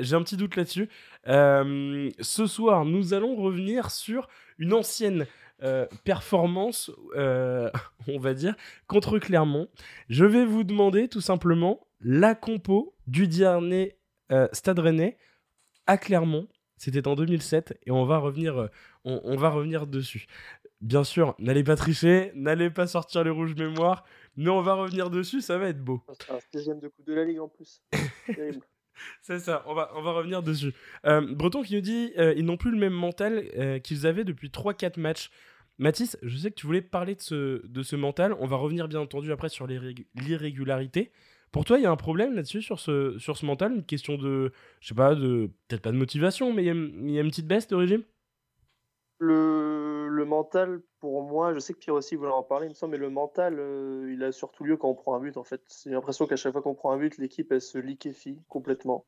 [0.00, 0.88] J'ai un petit doute là-dessus.
[1.26, 5.26] ce soir, nous allons revenir sur une ancienne
[6.04, 8.54] performance, on va dire,
[8.86, 9.68] contre Clermont.
[10.08, 13.96] Je vais vous demander tout simplement la compo du dernier
[14.52, 15.18] Stade Rennais
[15.86, 16.48] à Clermont
[16.80, 18.68] c'était en 2007 et on va revenir, euh,
[19.04, 20.26] on, va revenir dessus.
[20.80, 24.02] Bien sûr, n'allez pas tricher, n'allez pas sortir les rouges mémoires,
[24.36, 26.02] mais on va revenir dessus, ça va être beau.
[26.18, 27.82] C'est un deuxième de coupe de la Ligue en plus.
[29.20, 30.72] C'est ça, on va, on va revenir dessus.
[31.04, 34.48] Euh, Breton qui nous dit euh, ils n'ont plus le même mental qu'ils avaient depuis
[34.48, 35.30] 3-4 matchs.
[35.76, 38.34] Mathis, je sais que tu voulais parler de ce, de ce mental.
[38.40, 41.12] On va revenir bien entendu après sur l'irrégularité.
[41.52, 43.72] Pour toi, il y a un problème là-dessus, sur ce, sur ce mental?
[43.72, 47.22] Une question de, je sais pas, de peut-être pas de motivation, mais il y, a,
[47.22, 48.04] une petite baisse de régime?
[49.18, 53.10] Le, le, mental, pour moi, je sais que Pierre aussi voulait en parler, mais le
[53.10, 55.60] mental, euh, il a surtout lieu quand on prend un but, en fait.
[55.84, 59.04] J'ai l'impression qu'à chaque fois qu'on prend un but, l'équipe, elle se liquéfie complètement.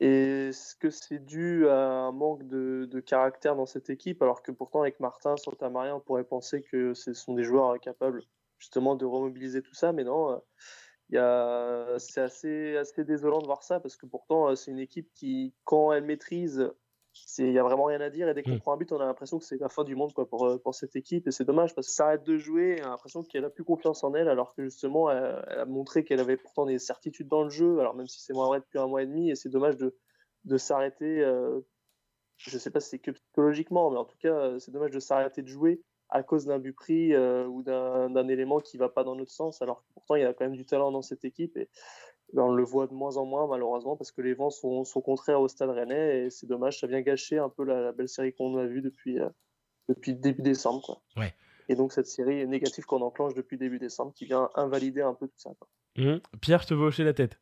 [0.00, 4.50] Est-ce que c'est dû à un manque de, de, caractère dans cette équipe, alors que
[4.50, 8.24] pourtant, avec Martin, Santamaria, on pourrait penser que ce sont des joueurs capables
[8.58, 10.42] justement de remobiliser tout ça, mais non.
[11.14, 15.10] Euh, c'est assez, assez désolant de voir ça parce que pourtant, euh, c'est une équipe
[15.14, 16.70] qui, quand elle maîtrise
[17.38, 18.60] il y a vraiment rien à dire et dès qu'on Mm.
[18.60, 20.58] prend un but, on a l'impression que c'est la fin du monde quoi, pour, euh,
[20.58, 22.90] pour cette équipe et c'est dommage parce que ça arrête de jouer et on a
[22.90, 26.20] l'impression qu'elle a plus confiance en elle alors que justement elle, elle a montré qu'elle
[26.20, 28.86] avait pourtant des certitudes dans le jeu alors même si c'est moins vrai depuis un
[28.86, 29.98] mois et demi et c'est dommage de,
[30.44, 31.60] de s'arrêter euh,
[32.36, 35.42] je sais pas si c'est que psychologiquement mais en tout cas c'est dommage de s'arrêter
[35.42, 39.14] de jouer à cause d'un but pris euh, ou d'un élément qui va pas dans
[39.14, 41.56] notre sens alors que pourtant il y a quand même du talent dans cette équipe
[41.56, 41.68] et
[42.32, 45.00] ben, on le voit de moins en moins malheureusement parce que les vents sont, sont
[45.00, 48.08] contraires au Stade Rennais et c'est dommage, ça vient gâcher un peu la, la belle
[48.08, 49.28] série qu'on a vue depuis, euh,
[49.88, 50.82] depuis début décembre.
[50.82, 51.02] Quoi.
[51.16, 51.34] Ouais.
[51.68, 55.26] Et donc cette série négative qu'on enclenche depuis début décembre qui vient invalider un peu
[55.26, 55.50] tout ça.
[55.58, 55.68] Quoi.
[55.96, 56.20] Mhm.
[56.40, 57.40] Pierre, je te vois hocher la tête.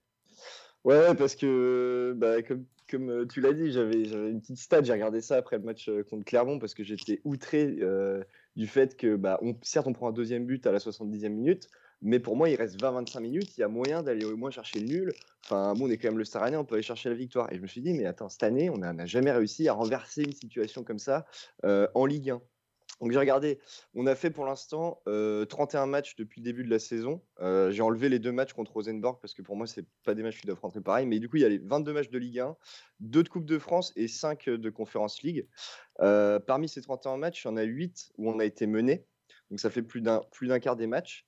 [0.85, 4.93] Ouais, parce que bah, comme, comme euh, tu l'as dit, j'avais une petite stat, j'ai
[4.93, 8.23] regardé ça après le match contre Clermont parce que j'étais outré euh,
[8.59, 11.69] du fait que, bah, on, certes, on prend un deuxième but à la 70e minute,
[12.03, 14.81] mais pour moi, il reste 20-25 minutes, il y a moyen d'aller au moins chercher
[14.81, 15.13] le nul.
[15.45, 17.53] Enfin, bon, on est quand même le Stade Rennais, on peut aller chercher la victoire.
[17.53, 19.75] Et je me suis dit, mais attends, cette année, on n'a n'a jamais réussi à
[19.75, 21.25] renverser une situation comme ça
[21.65, 22.43] euh, en Ligue 1.
[23.01, 23.61] Donc j'ai regardé,
[23.95, 27.23] on a fait pour l'instant euh, 31 matchs depuis le début de la saison.
[27.41, 30.23] Euh, j'ai enlevé les deux matchs contre Rosenborg parce que pour moi, c'est pas des
[30.23, 31.07] matchs qui doivent rentrer pareil.
[31.07, 32.57] Mais du coup, il y a les 22 matchs de Ligue 1,
[33.01, 35.47] 2 de Coupe de France et 5 de Conference League.
[36.01, 39.07] Euh, parmi ces 31 matchs, il y en a 8 où on a été mené.
[39.51, 41.25] Donc ça fait plus d'un quart des matchs.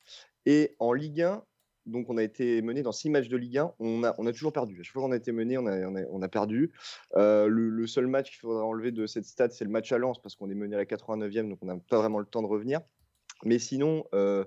[0.47, 1.45] Et en Ligue 1,
[1.87, 4.79] donc on a été mené dans 6 matchs de Ligue 1, on a, toujours perdu.
[4.81, 6.73] À chaque fois qu'on a été mené, on a, on a, perdu.
[7.16, 10.21] Euh, le, seul match qu'il faudra enlever de cette stat, c'est le match à Lens,
[10.21, 12.47] parce qu'on est mené à la 89e, donc on n'a pas vraiment le temps de
[12.47, 12.81] revenir.
[13.45, 14.45] Mais sinon, euh,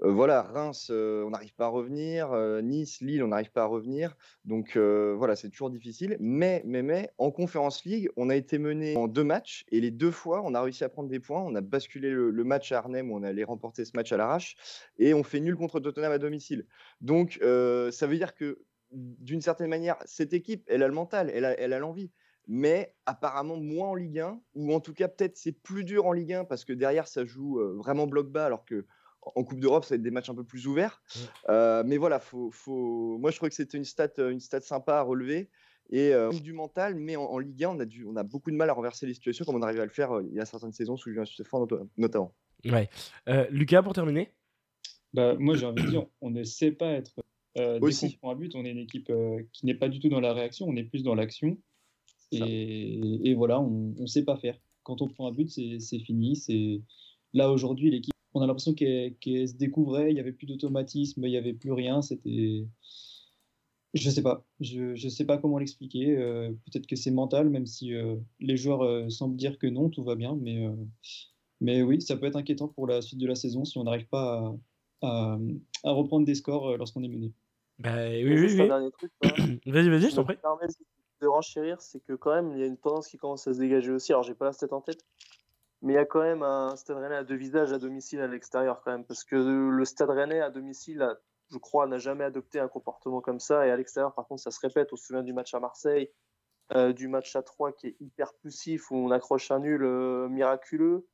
[0.00, 2.32] voilà, Reims, on n'arrive pas à revenir.
[2.62, 4.16] nice, Lille, on n'arrive pas à revenir.
[4.44, 6.16] Donc voilà, c'est toujours difficile.
[6.20, 9.90] Mais, mais, mais, en Conférence League, on a été mené en deux matchs et les
[9.90, 11.42] deux fois, on a réussi à prendre des points.
[11.42, 14.16] On a basculé le, le match à Arnhem où on allait remporter ce match à
[14.16, 14.56] l'arrache
[14.98, 16.66] et on fait nul contre Tottenham à domicile.
[17.00, 21.72] Donc ça veut dire que d'une certaine manière, cette équipe, elle a le mental, elle
[21.72, 22.10] a l'envie.
[22.50, 26.12] Mais apparemment moins en Ligue 1, ou en tout cas peut-être c'est plus dur en
[26.12, 28.86] Ligue 1 parce que derrière ça joue vraiment bloc bas alors que
[29.34, 31.02] en Coupe d'Europe, ça va être des matchs un peu plus ouverts.
[31.48, 33.18] Euh, mais voilà, faut, faut...
[33.18, 35.48] moi je trouvais que c'était une stat, euh, une stat sympa à relever.
[35.90, 38.50] Et euh, du mental, mais en, en Ligue 1, on a, dû, on a beaucoup
[38.50, 40.40] de mal à renverser les situations comme on arrivait à le faire euh, il y
[40.40, 41.24] a certaines saisons sous Julien
[41.96, 42.34] notamment.
[42.64, 42.90] Ouais.
[43.28, 44.32] Euh, Lucas, pour terminer
[45.14, 47.20] Bah, moi, j'ai envie de dire, on ne sait pas être.
[47.56, 48.16] Euh, dès Aussi.
[48.18, 50.32] prend un but, on est une équipe euh, qui n'est pas du tout dans la
[50.34, 51.56] réaction, on est plus dans l'action.
[52.30, 54.58] Et, et voilà, on ne sait pas faire.
[54.82, 56.36] Quand on prend un but, c'est c'est fini.
[56.36, 56.82] C'est
[57.34, 59.16] Là, aujourd'hui, l'équipe, on a l'impression qu'elle
[59.48, 62.02] se découvrait, il n'y avait plus d'automatisme, il n'y avait plus rien.
[62.02, 62.66] C'était.
[63.94, 64.44] Je sais pas.
[64.60, 66.16] Je ne sais pas comment l'expliquer.
[66.16, 69.88] Euh, Peut-être que c'est mental, même si euh, les joueurs euh, semblent dire que non,
[69.88, 70.36] tout va bien.
[70.40, 70.74] Mais, euh,
[71.60, 74.06] mais oui, ça peut être inquiétant pour la suite de la saison si on n'arrive
[74.06, 74.54] pas
[75.02, 75.38] à, à,
[75.84, 77.32] à reprendre des scores lorsqu'on est mené.
[77.78, 78.56] Bah, oui, oui, oui.
[78.68, 79.30] dernier truc, quoi.
[79.66, 80.36] Vas-y, vas-y, je t'en me prie.
[81.22, 83.58] de renchérir, c'est que quand même, il y a une tendance qui commence à se
[83.58, 84.12] dégager aussi.
[84.12, 85.04] Alors, j'ai pas la tête en tête,
[85.82, 88.26] mais il y a quand même un Stade Rennais à deux visages à domicile à
[88.26, 91.16] l'extérieur quand même, parce que le Stade Rennais à domicile,
[91.50, 94.50] je crois, n'a jamais adopté un comportement comme ça, et à l'extérieur, par contre, ça
[94.50, 94.92] se répète.
[94.92, 96.10] On se souvient du match à Marseille,
[96.74, 100.28] euh, du match à 3 qui est hyper poussif, où on accroche un nul euh,
[100.28, 101.06] miraculeux.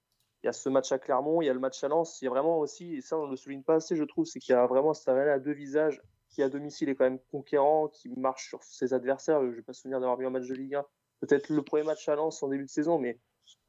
[0.42, 2.20] Il y a ce match à Clermont, il y a le match à Lens.
[2.20, 4.24] Il y a vraiment aussi, et ça on ne le souligne pas assez, je trouve,
[4.26, 6.96] c'est qu'il y a vraiment un Stade Rennais à deux visages qui à domicile est
[6.96, 9.40] quand même conquérant, qui marche sur ses adversaires.
[9.40, 10.84] Je n'ai pas souvenir d'avoir vu un match de Ligue 1.
[11.20, 13.20] Peut-être le premier match à Lens en début de saison, mais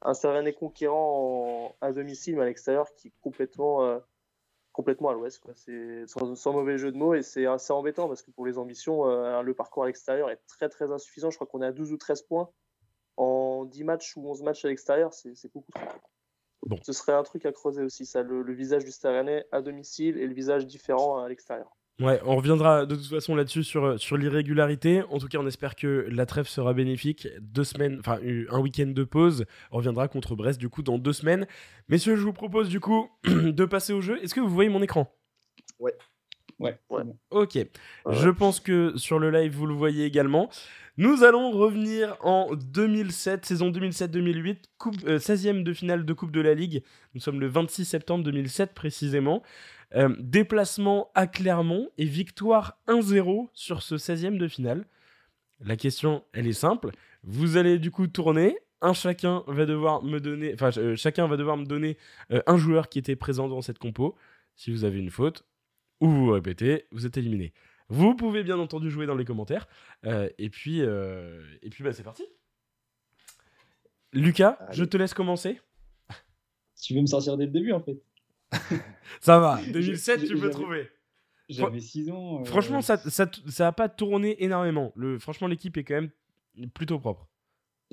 [0.02, 3.98] un Stade Rennais conquérant en- à domicile, mais à l'extérieur, qui est complètement, euh,
[4.72, 5.42] complètement à l'ouest.
[5.54, 8.58] C'est sans, sans mauvais jeu de mots, et c'est assez embêtant parce que pour les
[8.58, 11.30] ambitions, euh, le parcours à l'extérieur est très très insuffisant.
[11.30, 12.50] Je crois qu'on est à 12 ou 13 points
[13.16, 15.86] en 10 matchs ou 11 matchs à l'extérieur, c'est beaucoup trop.
[16.62, 16.76] Bon.
[16.82, 19.62] Ce serait un truc à creuser aussi, ça, le, le visage du Stade Rennais à
[19.62, 21.76] domicile et le visage différent à l'extérieur.
[21.98, 25.02] Ouais, on reviendra de toute façon là-dessus sur, sur l'irrégularité.
[25.10, 27.26] En tout cas, on espère que la trêve sera bénéfique.
[27.40, 29.46] Deux semaines, enfin euh, un week-end de pause.
[29.70, 31.46] On reviendra contre Brest du coup dans deux semaines.
[31.88, 34.22] Messieurs, je vous propose du coup de passer au jeu.
[34.22, 35.10] Est-ce que vous voyez mon écran?
[35.78, 35.94] Ouais,
[36.58, 36.78] Ouais.
[36.88, 37.16] bon.
[37.30, 37.58] Ok.
[38.10, 40.48] Je pense que sur le live, vous le voyez également.
[40.96, 46.40] Nous allons revenir en 2007, saison 2007-2008, coupe, euh, 16e de finale de Coupe de
[46.40, 46.82] la Ligue.
[47.14, 49.42] Nous sommes le 26 septembre 2007 précisément.
[49.94, 54.84] Euh, déplacement à Clermont et victoire 1-0 sur ce 16e de finale.
[55.60, 56.90] La question, elle est simple.
[57.22, 58.58] Vous allez du coup tourner.
[58.82, 61.96] Un chacun va devoir me donner, enfin euh, chacun va devoir me donner
[62.30, 64.16] euh, un joueur qui était présent dans cette compo.
[64.54, 65.44] Si vous avez une faute
[66.00, 67.52] ou vous répétez, vous êtes éliminé.
[67.88, 69.68] Vous pouvez bien entendu jouer dans les commentaires.
[70.04, 72.24] Euh, et puis, euh, et puis bah, c'est parti.
[74.12, 74.76] Lucas, Allez.
[74.76, 75.60] je te laisse commencer.
[76.80, 77.98] Tu veux me sortir dès le début, en fait.
[79.20, 80.88] Ça va, 2007, j'ai- tu peux trouver.
[81.48, 82.40] J'avais 6 ans.
[82.40, 84.92] euh, Franchement, ça, ça, ça a pas tourné énormément.
[84.96, 86.10] Le, franchement, l'équipe est quand même
[86.70, 87.28] plutôt propre.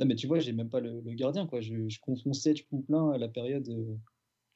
[0.02, 1.62] Ah, mais tu vois, j'ai même pas le, le gardien, quoi.
[1.62, 2.64] Je, je confonds Sedge
[3.14, 3.68] à la période.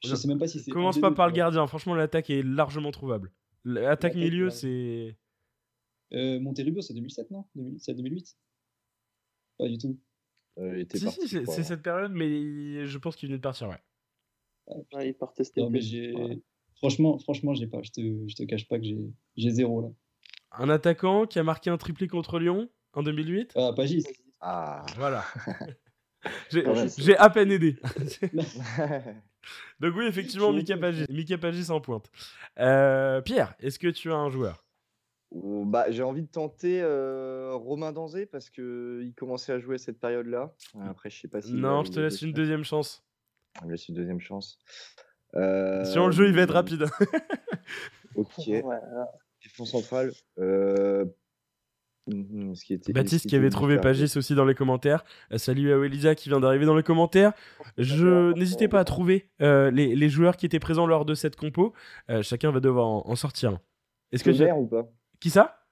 [0.04, 0.16] Je Non.
[0.16, 0.70] sais même pas si c'est.
[0.70, 1.66] Commence pas par le gardien.
[1.66, 3.32] Franchement, l'attaque est largement trouvable.
[3.64, 4.50] L'attaque milieu, ouais.
[4.50, 5.16] c'est.
[6.12, 7.44] Euh, Monterrubio, c'est 2007, non?
[7.54, 8.36] 2000 C'est 2008
[9.58, 9.98] Pas du tout.
[10.58, 13.38] Euh, il était Si, parti, si, c'est c'est cette période, mais je pense qu'il venait
[13.38, 13.78] de partir, ouais.
[14.94, 15.60] Ah, il part tester.
[15.60, 16.14] Non, mais j'ai.
[16.76, 17.82] Franchement, franchement, j'ai pas.
[17.82, 18.98] Je te, je te cache pas que j'ai
[19.36, 19.88] j'ai zéro là.
[20.52, 23.52] Un attaquant qui a marqué un triplé contre Lyon en 2008.
[23.56, 24.04] Ah, Pagis.
[24.40, 24.86] Ah.
[24.96, 25.24] Voilà.
[26.50, 26.64] J'ai
[26.98, 27.76] j'ai à peine aidé.
[29.80, 32.10] Donc oui, effectivement, Mika Pagis, Mika Pagis en pointe.
[32.58, 34.64] Euh, Pierre, est-ce que tu as un joueur?
[35.30, 39.76] Ou- bah, j'ai envie de tenter euh, Romain Danzé parce que il commençait à jouer
[39.76, 40.52] à cette période-là.
[40.86, 41.52] Après, je sais pas si.
[41.54, 43.04] Non, je te laisse une deuxième chance.
[43.62, 44.58] On lui laisse une deuxième chance.
[45.34, 46.86] Euh, Sur le jeu, il va être rapide.
[48.14, 48.30] Ok.
[48.48, 49.06] Ouais, là,
[49.42, 50.10] Défense centrale.
[52.54, 53.78] Ce qui était, ce Baptiste qui avait trouvé.
[53.78, 55.04] Pagis aussi dans les commentaires.
[55.32, 57.32] Euh, salut à Elisa qui vient d'arriver dans les commentaires.
[57.76, 61.36] Je n'hésitez pas à trouver euh, les, les joueurs qui étaient présents lors de cette
[61.36, 61.72] compo.
[62.10, 63.58] Euh, chacun va devoir en, en sortir.
[64.12, 64.88] Est-ce que Tomer j'ai- ou pas?
[65.20, 65.64] Qui ça?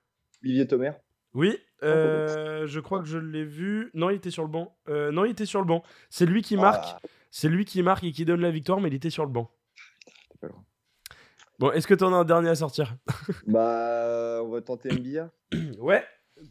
[0.45, 0.93] Olivier Tomer
[1.35, 3.91] Oui, euh, je crois que je l'ai vu.
[3.95, 4.77] Non, il était sur le banc.
[4.89, 5.83] Euh, non, il était sur le banc.
[6.11, 6.85] C'est lui qui marque.
[6.87, 9.31] Ah, C'est lui qui marque et qui donne la victoire, mais il était sur le
[9.31, 9.51] banc.
[10.41, 10.49] pas.
[11.59, 12.97] Bon, est-ce que tu en as un dernier à sortir?
[13.47, 15.31] Bah, on va tenter Mbia.
[15.79, 16.05] Ouais,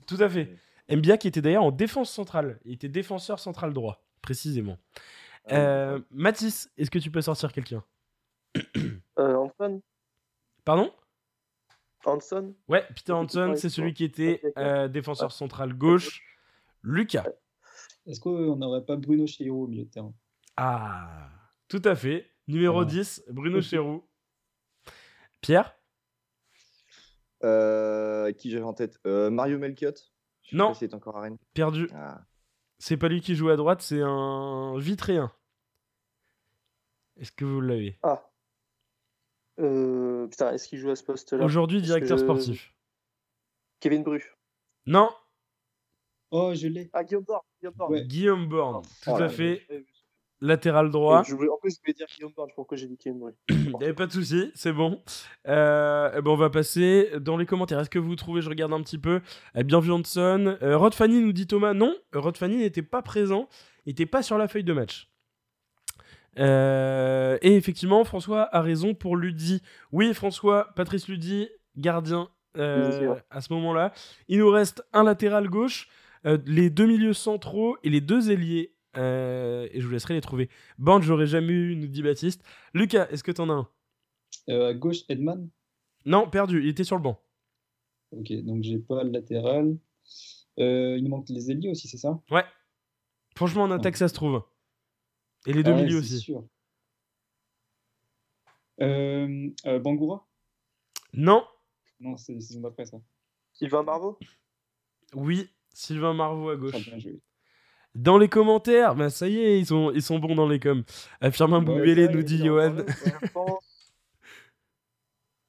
[0.08, 0.58] tout à fait.
[0.89, 2.60] Mbia qui était d'ailleurs en défense centrale.
[2.65, 4.78] Il était défenseur central droit, précisément.
[5.52, 7.84] Euh, Mathis, est-ce que tu peux sortir quelqu'un
[9.19, 9.48] euh,
[10.63, 10.91] Pardon?
[12.06, 16.21] Hanson Ouais, Peter Hanson, c'est celui qui était euh, défenseur central gauche.
[16.84, 17.26] Lucas.
[18.06, 20.13] Est-ce qu'on n'aurait pas Bruno Chéreau au milieu de terrain?
[20.56, 21.30] Ah,
[21.67, 22.32] tout à fait.
[22.48, 22.86] Numéro Ah.
[22.86, 24.08] 10, Bruno Chéroux.
[25.41, 25.76] Pierre?
[27.41, 29.00] Qui j'avais en tête?
[29.06, 29.91] Euh, Mario Melchiot.
[30.43, 30.69] Je Non.
[30.69, 31.38] pas s'il est encore à Rennes.
[31.54, 31.89] Perdu.
[31.93, 32.21] Ah.
[32.78, 35.32] C'est pas lui qui joue à droite, c'est un Vitréen.
[37.17, 37.98] Est-ce que vous l'avez?
[38.04, 38.30] Ah.
[39.60, 41.45] Euh, putain, est-ce qu'il joue à ce poste-là?
[41.45, 42.74] Aujourd'hui, directeur sportif.
[43.80, 44.24] Kevin Bru.
[44.86, 45.10] Non,
[46.32, 46.89] Oh, je l'ai.
[46.91, 47.41] Ah, Guillaume Borne.
[47.62, 47.93] Guillaume Borne.
[47.93, 48.04] Ouais.
[48.06, 48.82] Guillaume Borne.
[48.82, 49.65] Tout Oh à là fait.
[50.46, 51.24] Latéral droit.
[51.28, 53.32] je voulais- en plus, je voulais dire Guillaume Borne, pourquoi j'ai dit Bru.
[53.50, 55.02] Il n'y avait pas de souci, c'est bon.
[55.48, 57.80] Euh, eh ben on va passer dans les commentaires.
[57.80, 59.22] Est-ce que vous trouvez, je regarde un petit peu,
[59.58, 60.58] euh, bien vu Hanson.
[60.62, 63.48] Euh, Rod Fanny nous dit Thomas, non, Rod Fanny n'était pas présent,
[63.86, 65.10] n'était pas sur la feuille de match.
[66.38, 69.62] Euh, et effectivement, François a raison pour Ludi.
[69.92, 73.94] Oui, François, Patrice Ludi, gardien euh, à ce moment-là.
[74.28, 75.88] Il nous reste un latéral gauche,
[76.26, 78.74] euh, les deux milieux centraux et les deux ailiers.
[78.98, 80.50] Euh, et je vous laisserai les trouver.
[80.78, 82.44] Bande, j'aurais jamais eu, nous dit Baptiste.
[82.74, 83.70] Lucas, est-ce que t'en as un?
[84.50, 85.50] Euh, à gauche, Edman?
[86.06, 87.20] Non, perdu, il était sur le banc.
[88.12, 89.78] Ok, donc j'ai pas le latéral.
[90.60, 92.22] Euh, il nous manque les ailiers aussi, c'est ça?
[92.32, 92.44] Ouais.
[93.36, 94.44] Franchement, en attaque, ça se trouve.
[95.48, 96.20] Et les deux Ah ouais, milieux aussi.
[96.20, 96.46] sûr.
[98.82, 100.28] Euh, euh, Bangoura?
[101.14, 101.46] Non,
[102.00, 102.98] Non, c'est la saison d'après ça.
[103.54, 104.20] Sylvain Marvaux?
[105.14, 106.74] Oui, Sylvain Marvaux à gauche.
[106.90, 107.20] bien joué.
[107.96, 110.84] Dans les commentaires, bah ça y est, ils sont, ils sont bons dans les coms.
[111.32, 112.76] Firmin Boubélé Ouais, nous dit Johan.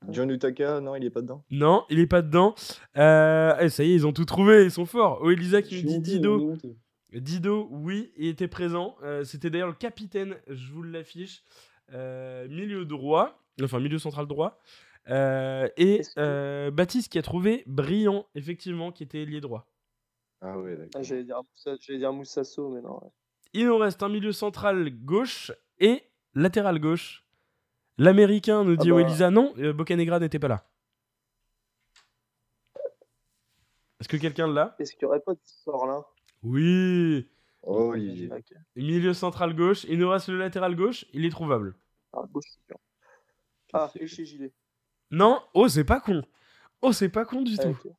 [0.09, 1.43] John Utaka, non, il est pas dedans.
[1.51, 2.55] Non, il est pas dedans.
[2.97, 5.19] Euh, eh, ça y est, ils ont tout trouvé, ils sont forts.
[5.23, 6.55] Oh, Elisa qui nous dit Dido.
[7.13, 8.97] Dido, oui, il était présent.
[9.03, 11.43] Euh, C'était d'ailleurs le capitaine, je vous l'affiche.
[11.93, 14.61] Euh, milieu droit, enfin milieu central droit.
[15.09, 19.69] Euh, et euh, Baptiste qui a trouvé Brillant, effectivement, qui était ailier droit.
[20.49, 20.91] Ah ouais, d'accord.
[20.95, 22.95] Ah, J'allais dire, Moussa- j'allais dire Moussasso, mais non.
[23.03, 23.11] ouais.
[23.53, 26.05] Il nous reste un milieu central gauche et
[26.35, 27.25] latéral gauche.
[27.99, 29.01] L'américain nous dit Ah bah.
[29.01, 30.69] Elisa non, euh, Bocanegra n'était pas là.
[34.01, 34.77] Est-ce que quelqu'un l'a?
[34.79, 36.05] Est-ce qu'il n'y aurait pas de sort là?
[36.43, 37.29] Oui.
[37.63, 38.31] Oh, Olivier.
[38.31, 38.53] Ok.
[38.77, 39.85] Milieu central gauche.
[39.89, 41.07] Il nous reste le latéral gauche.
[41.13, 41.75] Il est trouvable.
[42.13, 42.77] Ah, gauche, c'est sûr.
[43.73, 44.53] Ah, et chez Gilet.
[45.11, 45.41] Non.
[45.55, 46.23] Oh, c'est pas con.
[46.83, 47.69] Oh, c'est pas con du Ah, tout.
[47.71, 47.93] ok.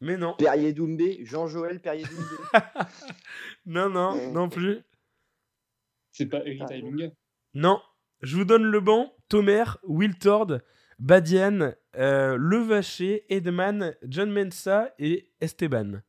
[0.00, 0.34] Mais non.
[0.34, 2.24] Perrier Doumbé, Jean-Joël Perrier Doumbé.
[3.66, 4.30] Non, non, Euh.
[4.30, 4.78] non plus.
[6.12, 7.10] C'est pas Eric Ilunga.
[7.54, 7.80] Non.
[8.22, 9.14] Je vous donne le banc.
[9.28, 10.58] Tomer, Wiltord,
[10.98, 16.02] Badian, euh, Levaché, Edman, John Mensa et Esteban.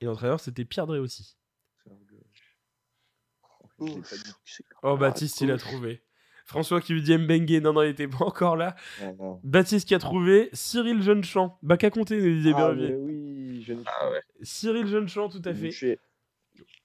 [0.00, 1.36] Et l'entraîneur, c'était Pierre Drey aussi.
[4.82, 6.02] Oh, Baptiste, il a trouvé.
[6.44, 7.62] François qui lui dit Mbengue.
[7.62, 8.76] Non, non, il était pas encore là.
[9.02, 9.40] Ah, non.
[9.42, 11.58] Baptiste qui a trouvé Cyril Jeunechamp.
[11.62, 13.82] Bah, qu'à compter, nous disait Ah, oui, je ne
[14.42, 15.98] Cyril Jeunechamp, tout à fait.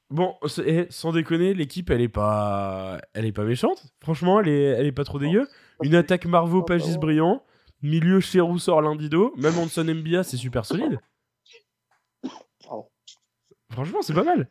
[0.10, 3.93] Bon, eh, sans déconner, l'équipe, elle est pas, elle est pas méchante.
[4.02, 5.48] Franchement, elle est, elle est pas trop dégueu.
[5.84, 6.98] Une attaque Marveau, bah Pagis, ouais.
[6.98, 7.43] brillant.
[7.84, 9.34] Milieu Cherou, sort Lindido.
[9.38, 11.00] Même Hanson Mbia, c'est super solide.
[12.72, 12.89] Oh.
[13.72, 14.50] Franchement, c'est pas mal.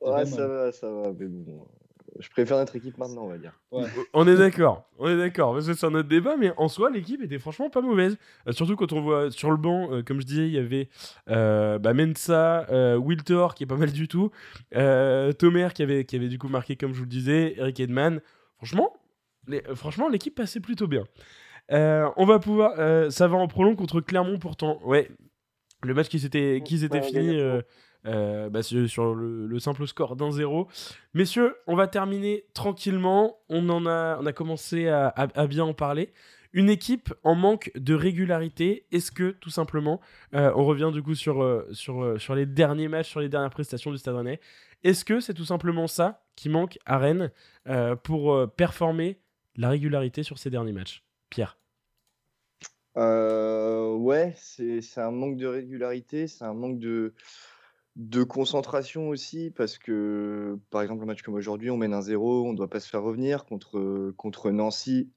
[0.00, 1.12] Ouais, ça va, ça va.
[1.18, 1.66] Mais bon,
[2.18, 3.52] je préfère notre équipe maintenant, on va dire.
[4.12, 5.60] On est d'accord, on est d'accord.
[5.62, 8.16] C'est un autre débat, mais en soi, l'équipe était franchement pas mauvaise.
[8.46, 10.88] Euh, surtout quand on voit sur le banc, euh, comme je disais, il y avait
[11.30, 12.66] euh, bah, Mensa,
[12.98, 14.30] Wiltor qui est pas mal du tout,
[14.72, 18.20] Tomer qui avait, qui avait du coup marqué, comme je vous le disais, Eric Edman.
[18.56, 18.92] Franchement,
[19.74, 21.04] franchement, l'équipe passait plutôt bien.
[21.70, 24.80] on va pouvoir, ça va en prolong contre Clermont pourtant.
[24.84, 25.10] Ouais,
[25.82, 27.40] le match qui s'était qui s'était fini
[28.04, 30.68] euh, bah, sur le, simple score d'un zéro.
[31.14, 33.38] Messieurs, on va terminer tranquillement.
[33.48, 36.12] On en a, on a commencé à, bien en parler.
[36.52, 38.86] Une équipe en manque de régularité.
[38.92, 40.00] Est-ce que tout simplement,
[40.34, 43.50] euh, on revient du coup sur, euh, sur, sur les derniers matchs, sur les dernières
[43.50, 44.40] prestations du Stade Rennais.
[44.82, 47.30] Est-ce que c'est tout simplement ça qui manque à Rennes
[48.02, 49.20] pour performer
[49.54, 51.04] la régularité sur ces derniers matchs?
[51.30, 51.56] Pierre
[52.96, 57.14] Ouais, c'est un manque de régularité, c'est un manque de,
[57.96, 62.46] de concentration aussi, parce que, par exemple, un match comme aujourd'hui, on mène un 0,
[62.46, 65.10] on ne doit pas se faire revenir contre, contre Nancy.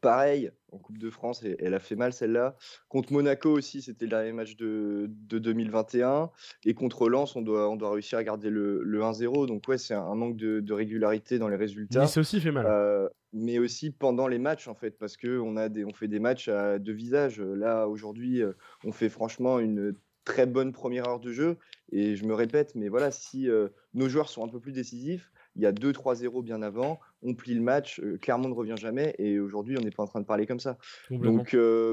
[0.00, 2.56] Pareil, en Coupe de France, et, elle a fait mal celle-là.
[2.88, 6.30] Contre Monaco aussi, c'était le dernier match de, 2021.
[6.64, 9.46] Et contre Lens, on doit, on doit réussir à garder le, 1-0.
[9.46, 12.02] Donc, ouais, c'est un, manque de, régularité dans les résultats.
[12.02, 12.66] Nice aussi fait mal.
[12.66, 16.78] Euh, mais aussi pendant les matchs, en fait, parce qu'on on fait des matchs à
[16.78, 17.40] deux visages.
[17.40, 18.52] Là, aujourd'hui, euh,
[18.84, 21.58] on fait franchement une très bonne première heure de jeu.
[21.90, 25.30] Et je me répète, mais voilà, si euh, nos joueurs sont un peu plus décisifs,
[25.56, 29.14] il y a 2-3-0 bien avant, on plie le match, euh, Clermont ne revient jamais,
[29.18, 30.78] et aujourd'hui, on n'est pas en train de parler comme ça.
[31.10, 31.92] Donc euh,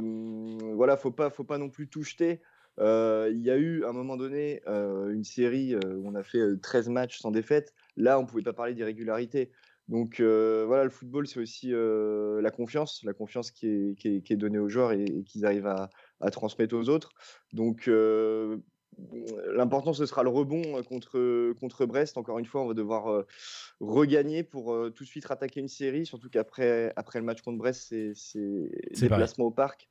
[0.76, 2.42] voilà, faut pas, faut pas non plus tout jeter.
[2.78, 6.88] Il y a eu à un moment donné une série où on a fait 13
[6.88, 7.74] matchs sans défaite.
[7.98, 9.52] Là, on ne pouvait pas parler d'irrégularité.
[9.90, 14.60] Donc voilà, le football, c'est aussi la confiance, la confiance qui est, qui est, donnée
[14.60, 15.90] aux joueurs et, et qu'ils arrivent à,
[16.22, 17.12] à transmettre aux autres.
[17.54, 17.90] Donc
[19.56, 22.18] l'important ce sera le rebond contre, contre Brest.
[22.18, 23.26] Encore une fois, on va devoir euh,
[23.80, 27.94] regagner pour tout de suite rattaquer une série, surtout qu'après après le match contre Brest,
[28.16, 29.90] c'est déplacement au parc.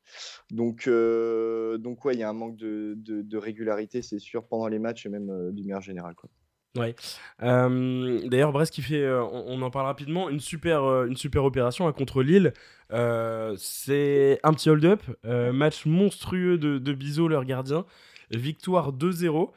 [0.51, 4.79] Donc, donc ouais, il y a un manque de, de, régularité, c'est sûr, pendant les
[4.79, 6.15] matchs et même du meilleur général.
[6.15, 6.29] Quoi.
[6.77, 6.95] Ouais.
[7.41, 12.53] D'ailleurs, Brest qui fait, on, en parle rapidement, une super, super opération hein, contre Lille.
[12.91, 17.85] c'est un petit hold-up, match monstrueux de, de leur gardien.
[18.31, 19.51] Victoire 2-0.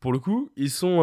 [0.00, 0.98] Pour le coup, ils sont,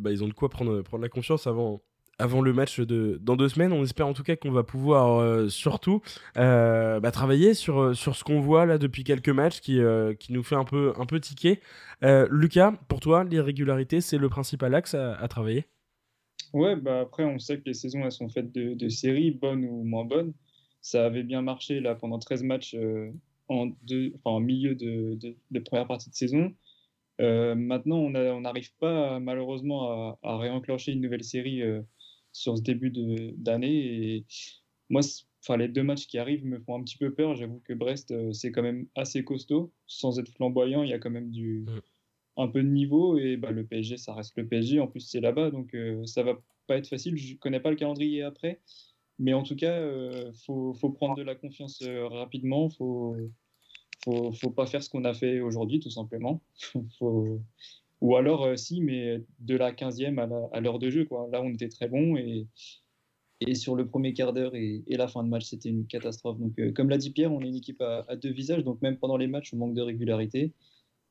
[0.00, 1.80] bah, ils ont de quoi prendre, prendre la confiance avant,
[2.20, 3.72] avant le match de dans deux semaines.
[3.72, 6.02] On espère en tout cas qu'on va pouvoir euh, surtout
[6.36, 9.80] euh, bah, travailler sur, euh, sur ce qu'on voit là depuis quelques matchs qui,
[10.18, 11.60] qui nous fait un peu, un peu tiquer.
[12.02, 15.64] Lucas, pour toi, l'irrégularité, c'est le principal axe à, travailler?
[16.52, 19.84] Ouais, bah après, on sait que les saisons sont faites de, de, séries, bonnes ou
[19.84, 20.32] moins bonnes.
[20.80, 22.76] Ça avait bien marché là pendant 13 matchs
[23.48, 25.18] en, deux, en milieu de,
[25.50, 26.52] de, première partie de saison.
[27.18, 31.62] maintenant, on n'arrive pas malheureusement à, réenclencher une nouvelle série
[32.32, 32.90] sur ce début
[33.36, 34.16] d'année.
[34.16, 34.24] Et
[34.88, 35.02] moi,
[35.42, 37.34] enfin, les deux matchs qui arrivent me font un petit peu peur.
[37.34, 39.72] J'avoue que Brest, euh, c'est quand même assez costaud.
[39.86, 41.80] Sans être flamboyant, il y a quand même du, mm.
[42.42, 43.18] un peu de niveau.
[43.18, 44.80] Et bah, le PSG, ça reste le PSG.
[44.80, 45.50] En plus, c'est là-bas.
[45.50, 47.16] Donc, euh, ça va pas être facile.
[47.16, 48.60] Je connais pas le calendrier après.
[49.18, 52.68] Mais en tout cas, il euh, faut, faut, prendre de la confiance rapidement.
[52.70, 53.16] Il faut,
[54.04, 56.40] faut, faut pas faire ce qu'on a fait aujourd'hui, tout simplement.
[56.98, 57.40] faut,
[58.00, 60.18] ou alors, euh, si, mais de la 15e
[60.52, 61.04] à l'heure de jeu.
[61.04, 61.28] Quoi.
[61.30, 62.46] Là, on était très bon et,
[63.40, 66.38] et sur le premier quart d'heure et, la fin de match, c'était une catastrophe.
[66.38, 68.64] Donc, euh, comme l'a dit Pierre, on est une équipe à, deux visages.
[68.64, 70.52] Donc, même pendant les matchs, on manque de régularité.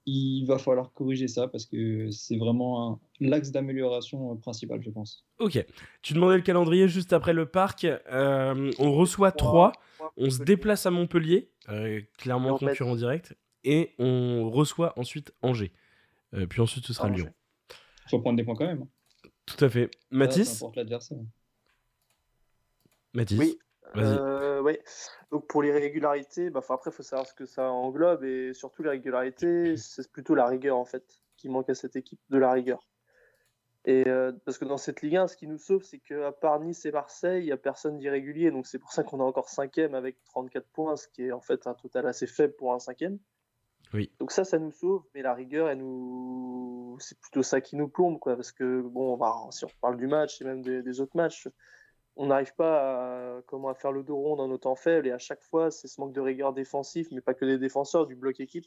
[0.06, 5.28] Il va falloir corriger ça parce que c'est vraiment l'axe d'amélioration euh, principal, je pense.
[5.38, 5.63] Ok.
[6.02, 7.86] Tu demandais le calendrier juste après le parc.
[8.12, 9.73] on reçoit 3.
[10.17, 11.52] On se déplace à Montpellier,
[12.17, 13.36] clairement concurrent direct.
[13.63, 15.73] Et on reçoit ensuite Angers.
[16.34, 17.34] Euh, puis ensuite, ce sera ah, Lyon.
[17.70, 18.84] Il faut prendre des points quand même.
[18.84, 19.30] Hein.
[19.46, 19.89] Tout à fait.
[20.12, 20.63] Mathis
[23.13, 23.58] Mathis Oui.
[23.96, 24.78] Euh, oui.
[25.32, 28.24] Donc pour les régularités, bah, après, il faut savoir ce que ça englobe.
[28.24, 31.04] Et surtout, les régularités, c'est plutôt la rigueur, en fait,
[31.38, 32.88] qui manque à cette équipe, de la rigueur.
[33.86, 36.60] Et euh, parce que dans cette Ligue 1, ce qui nous sauve, c'est qu'à part
[36.60, 38.52] Nice et Marseille, il n'y a personne d'irrégulier.
[38.52, 41.42] Donc c'est pour ça qu'on est encore cinquième avec 34 points, ce qui est en
[41.42, 43.18] fait un total assez faible pour un cinquième.
[44.19, 46.97] Donc ça, ça nous sauve, mais la rigueur, elle nous...
[46.99, 49.17] c'est plutôt ça qui nous plombe, quoi, parce que bon,
[49.52, 51.47] si on parle du match et même des, autres matchs,
[52.15, 55.12] on n'arrive pas à, comment, à faire le dos rond dans nos temps faibles, et
[55.12, 58.15] à chaque fois, c'est ce manque de rigueur défensif, mais pas que des défenseurs, du
[58.15, 58.65] bloc équipe,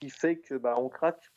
[0.00, 1.30] qui fait que bah, on craque.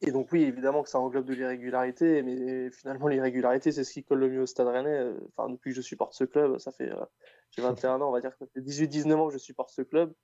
[0.00, 4.04] Et donc oui, évidemment que ça englobe de l'irrégularité, mais finalement l'irrégularité, c'est ce qui
[4.04, 5.12] colle le mieux au Stade Rennais.
[5.36, 7.04] Enfin, depuis que je supporte ce club, ça fait, euh,
[7.50, 9.82] j'ai 21 ans, on va dire que ça fait 18-19 ans que je supporte ce
[9.82, 10.14] club.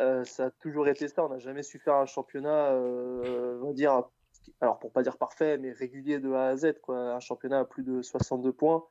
[0.00, 1.24] Euh, ça a toujours été ça.
[1.24, 4.04] On n'a jamais su faire un championnat, euh, on va dire,
[4.60, 7.14] alors pour pas dire parfait, mais régulier de A à Z, quoi.
[7.14, 8.86] Un championnat à plus de 62 points.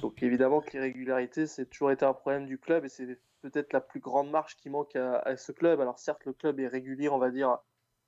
[0.00, 3.80] Donc évidemment que l'irrégularité, c'est toujours été un problème du club et c'est peut-être la
[3.80, 5.80] plus grande marche qui manque à, ce club.
[5.80, 7.58] Alors certes, le club est régulier, on va dire,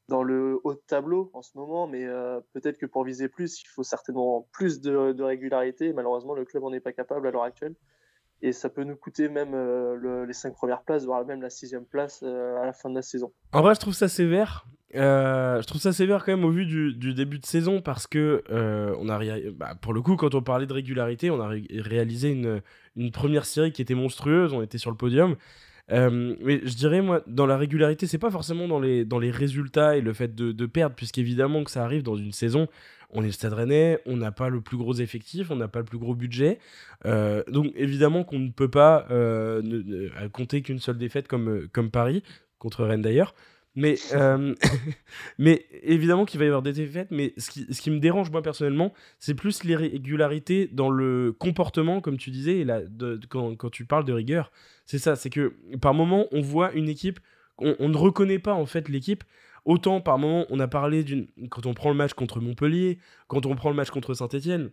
[0.09, 3.61] dans le haut de tableau en ce moment, mais euh, peut-être que pour viser plus,
[3.62, 5.93] il faut certainement plus de, régularité.
[5.93, 7.74] Malheureusement, le club n'en est pas capable à l'heure actuelle.
[8.43, 11.84] Et ça peut nous coûter même euh, les cinq premières places, voire même la sixième
[11.84, 13.32] place euh, à la fin de la saison.
[13.53, 14.66] En vrai, je trouve ça sévère.
[14.95, 18.43] je trouve ça sévère quand même au vu du, début de saison parce que
[18.99, 19.20] on a
[19.53, 23.70] bah, pour le coup quand on parlait de régularité on a réalisé une, première série
[23.70, 25.36] qui était monstrueuse on était sur le podium
[25.93, 29.30] euh, mais je dirais, moi, dans la régularité, c'est pas forcément dans les, dans les
[29.30, 32.68] résultats et le fait de, de perdre, puisqu'évidemment que ça arrive dans une saison.
[33.13, 35.81] On est le Stade Rennais, on n'a pas le plus gros effectif, on n'a pas
[35.81, 36.59] le plus gros budget.
[37.07, 42.23] Euh, donc évidemment qu'on ne peut pas euh, compter qu'une seule défaite comme, comme Paris,
[42.59, 43.35] contre Rennes d'ailleurs.
[43.77, 44.55] Mais, euh,
[45.39, 48.31] mais évidemment qu'il va y avoir des défaites, mais ce qui, ce qui me dérange
[48.31, 52.67] moi personnellement, c'est plus l'irrégularité dans le comportement, comme tu disais,
[53.29, 54.51] quand, tu parles de rigueur.
[54.87, 57.21] C'est ça, c'est que par moment, on voit une équipe,
[57.59, 59.23] on ne reconnaît pas en fait l'équipe.
[59.65, 61.27] Autant par moment, on a parlé d'une.
[61.51, 62.99] Quand on prend le match contre Montpellier,
[63.29, 64.71] quand on prend le match contre Saint-Etienne,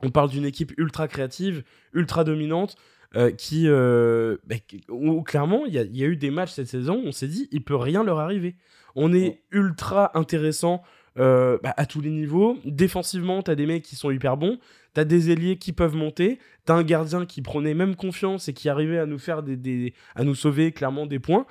[0.00, 2.76] on parle d'une équipe ultra créative, ultra dominante.
[3.16, 4.56] Euh, qui, euh, bah,
[4.90, 7.74] où clairement, il y, a eu des matchs cette saison, on s'est dit, il peut
[7.74, 8.54] rien leur arriver.
[8.96, 10.82] On est ultra intéressant
[11.18, 12.58] euh, bah, à tous les niveaux.
[12.66, 14.58] Défensivement, tu as des mecs qui sont hyper bons,
[14.94, 18.48] tu as des ailiers qui peuvent monter, tu as un gardien qui prenait même confiance
[18.48, 21.46] et qui arrivait à nous faire des, à nous sauver clairement des points.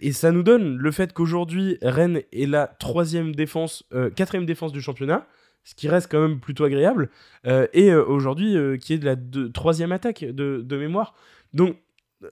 [0.00, 3.84] Et ça nous donne le fait qu'aujourd'hui, Rennes est la troisième défense,
[4.16, 5.26] quatrième défense du championnat
[5.66, 7.10] ce qui reste quand même plutôt agréable,
[7.44, 9.16] euh, et euh, aujourd'hui euh, qui est de la
[9.52, 11.12] troisième attaque de, mémoire.
[11.54, 11.76] Donc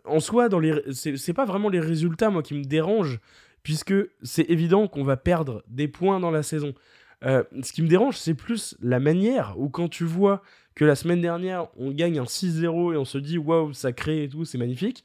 [0.05, 3.19] en soi, dans les, c'est pas vraiment les résultats moi qui me dérangent,
[3.65, 3.93] puisque
[4.23, 6.75] c'est évident qu'on va perdre des points dans la saison.
[7.23, 10.41] ce qui me dérange, c'est plus la manière où quand tu vois
[10.77, 14.25] que la semaine dernière, on gagne un 6-0 et on se dit waouh, ça crée
[14.25, 15.03] et tout, c'est magnifique.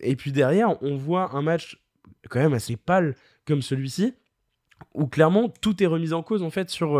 [0.00, 1.78] Et puis derrière, on voit un match
[2.28, 3.14] quand même assez pâle
[3.46, 4.14] comme celui-ci,
[4.94, 6.96] où clairement tout est remis en cause en fait sur,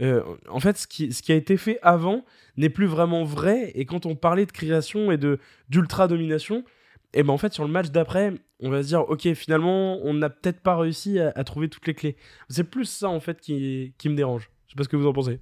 [0.00, 2.24] euh, en fait, ce qui, ce qui, a été fait avant
[2.56, 3.70] n'est plus vraiment vrai.
[3.74, 5.38] Et quand on parlait de création et de
[5.68, 6.64] d'ultra domination,
[7.12, 9.98] et eh ben en fait sur le match d'après, on va se dire ok finalement
[10.02, 12.16] on n'a peut-être pas réussi à, trouver toutes les clés.
[12.48, 14.50] C'est plus ça en fait qui, qui me dérange.
[14.66, 15.40] Je sais pas ce que vous en pensez.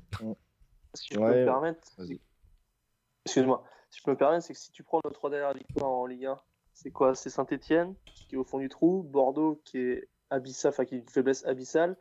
[0.94, 1.86] Si je peux me permettre,
[3.26, 5.90] excuse-moi, si je peux me permettre, c'est que si tu prends nos trois dernières victoires
[5.90, 6.40] en Ligue 1,
[6.80, 7.16] c'est quoi?
[7.16, 7.94] C'est Saint-Etienne
[8.28, 11.44] qui est au fond du trou, Bordeaux qui est abyssal, enfin qui est une faiblesse
[11.44, 11.96] abyssale,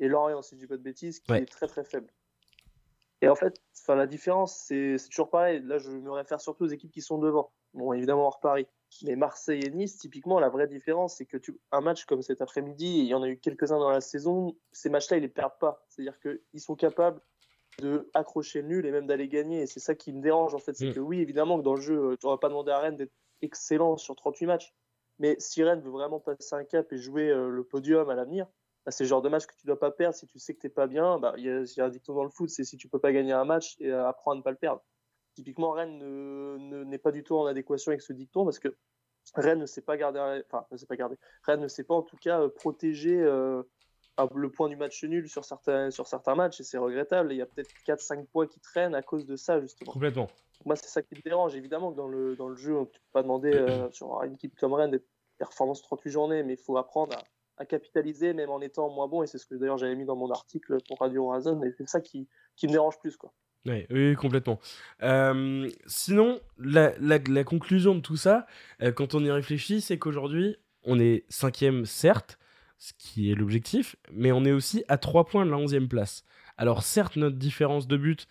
[0.00, 2.10] et Lorient, si je dis pas de bêtises, qui est très très faible.
[3.20, 5.60] Et en fait, la différence, c'est toujours pareil.
[5.62, 7.52] Là, je me réfère surtout aux équipes qui sont devant.
[7.74, 8.66] Bon, évidemment, hors Paris.
[9.04, 12.40] Mais Marseille et Nice, typiquement, la vraie différence, c'est que tu, un match comme cet
[12.40, 15.58] après-midi, il y en a eu quelques-uns dans la saison, ces matchs-là, ils les perdent
[15.60, 15.84] pas.
[15.88, 17.20] C'est-à-dire qu'ils sont capables
[17.78, 19.62] de accrocher le nul et même d'aller gagner.
[19.62, 20.74] Et c'est ça qui me dérange, en fait.
[20.74, 20.94] C'est mm.
[20.94, 23.12] que oui, évidemment, que dans le jeu, tu n'auras pas demandé à Rennes d'être
[23.42, 24.74] excellent sur 38 matchs.
[25.18, 28.46] Mais si Rennes veut vraiment passer un cap et jouer euh, le podium à l'avenir,
[28.84, 30.60] bah, c'est le genre de match que tu dois pas perdre si tu sais que
[30.60, 31.18] tu n'es pas bien.
[31.18, 33.32] Bah, il y, a un dicton dans le foot, c'est si tu peux pas gagner
[33.32, 34.82] un match, et apprends à ne pas le perdre.
[35.34, 38.76] Typiquement, Rennes n'est ne, pas du tout en adéquation avec ce dicton parce que
[39.34, 41.16] Rennes ne sait pas garder, enfin, ne sait pas garder.
[41.44, 43.62] Rennes ne sait pas en tout cas euh, protéger euh,
[44.34, 47.32] le point du match nul sur certains, sur certains matchs et c'est regrettable.
[47.32, 49.92] Il y a peut-être 4-5 points qui traînent à cause de ça, justement.
[49.92, 50.28] Complètement.
[50.64, 51.54] Moi, c'est ça qui me dérange.
[51.54, 53.52] Évidemment que dans le, dans le jeu, tu peux pas demander
[53.90, 55.02] sur une équipe comme Rennes des
[55.38, 57.16] performances 38 journées, mais il faut apprendre
[57.58, 60.16] à capitaliser même en étant moins bon et c'est ce que d'ailleurs j'avais mis dans
[60.16, 63.32] mon article pour Radio Horizon et c'est ça qui, qui, me dérange plus quoi.
[63.64, 64.58] Oui, complètement.
[65.02, 68.46] Euh, sinon, la, la, la, conclusion de tout ça,
[68.82, 72.40] euh, quand on y réfléchit, c'est qu'aujourd'hui, on est cinquième, certes,
[72.78, 76.24] ce qui est l'objectif, mais on est aussi à 3 points de la 11e place.
[76.56, 78.26] Alors certes, notre différence de but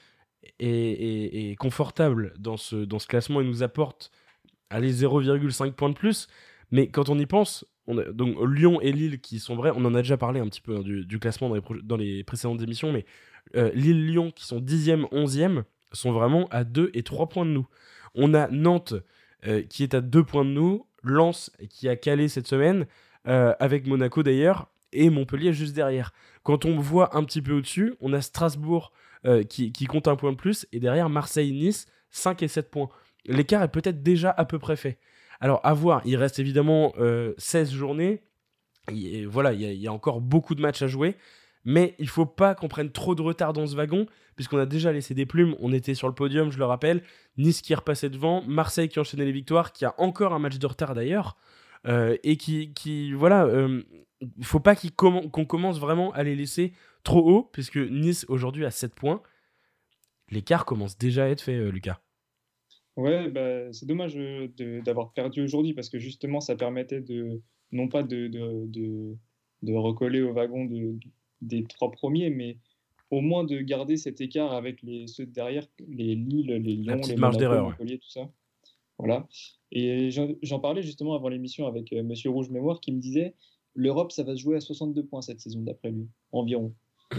[0.60, 4.12] est, confortable dans ce, dans ce classement et nous apporte
[4.70, 6.28] allez, 0,5 points de plus,
[6.72, 10.02] mais quand on y pense, donc Lyon et Lille qui sont vrais, on en a
[10.02, 13.06] déjà parlé un petit peu hein, du, classement dans les, dans les, précédentes émissions, mais
[13.56, 17.68] euh, Lille-Lyon qui sont 10e, 11e sont vraiment à 2 et 3 points de nous.
[18.16, 18.94] On a Nantes
[19.46, 22.86] euh, qui est à 2 points de nous, Lens qui a calé cette semaine,
[23.28, 26.14] euh, avec Monaco d'ailleurs, et Montpellier juste derrière.
[26.44, 28.92] Quand on voit un petit peu au-dessus, on a Strasbourg
[29.50, 32.90] qui, qui, compte un point de plus, et derrière Marseille-Nice, 5 et 7 points.
[33.26, 35.00] L'écart est peut-être déjà à peu près fait.
[35.40, 36.94] Alors, à voir, il reste évidemment
[37.38, 38.22] 16 euh, journées.
[38.92, 41.16] Et voilà, il y, a encore beaucoup de matchs à jouer.
[41.64, 44.92] Mais il faut pas qu'on prenne trop de retard dans ce wagon, puisqu'on a déjà
[44.92, 45.56] laissé des plumes.
[45.60, 47.04] On était sur le podium, je le rappelle.
[47.38, 50.68] Nice qui repassé devant, Marseille qui enchaînait les victoires, qui a encore un match de
[50.68, 51.38] retard d'ailleurs.
[51.88, 53.82] Euh, et qui, qui, voilà, euh,
[54.44, 58.94] faut pas qu'on commence vraiment à les laisser trop haut, puisque Nice aujourd'hui a 7
[58.94, 59.22] points.
[60.30, 62.02] L'écart commence déjà à être fait, euh, Lucas.
[62.98, 64.16] Ouais, bah, c'est dommage
[64.86, 67.42] d'avoir perdu aujourd'hui parce que justement, ça permettait de,
[67.72, 69.16] non pas de, de,
[69.62, 70.68] de, recoller au wagon
[71.42, 72.58] des trois premiers, mais
[73.10, 77.16] au moins de garder cet écart avec les, ceux derrière, les Lille, les Lyon, les
[77.16, 78.30] Monaco, Montpellier, tout ça.
[78.98, 79.28] Voilà.
[79.72, 83.34] Et j'en parlais justement avant l'émission avec euh, Monsieur Rouge Mémoire qui me disait
[83.74, 86.74] l'Europe, ça va se jouer à 62 points cette saison, d'après lui, environ.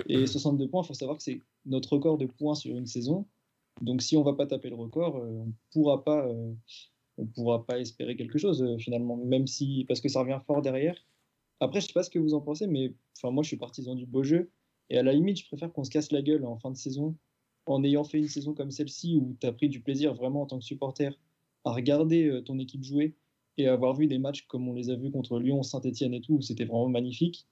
[0.09, 3.27] Et 62 points, il faut savoir que c'est notre record de points sur une saison.
[3.81, 6.53] Donc si on va pas taper le record, euh, on pourra pas, euh,
[7.19, 10.97] on pourra pas espérer quelque chose finalement, même si parce que ça revient fort derrière.
[11.61, 13.95] Après, je sais pas ce que vous en pensez, mais enfin moi je suis partisan
[13.95, 14.51] du beau jeu.
[14.91, 17.17] Et à la limite, je préfère qu'on se casse la gueule en fin de saison,
[17.67, 20.47] en ayant fait une saison comme celle-ci où tu as pris du plaisir vraiment en
[20.47, 21.19] tant que supporter
[21.65, 23.15] à regarder euh, ton équipe jouer
[23.59, 26.35] et avoir vu des matchs comme on les a vus contre Lyon, Saint-Etienne et tout,
[26.35, 27.47] où c'était vraiment magnifique,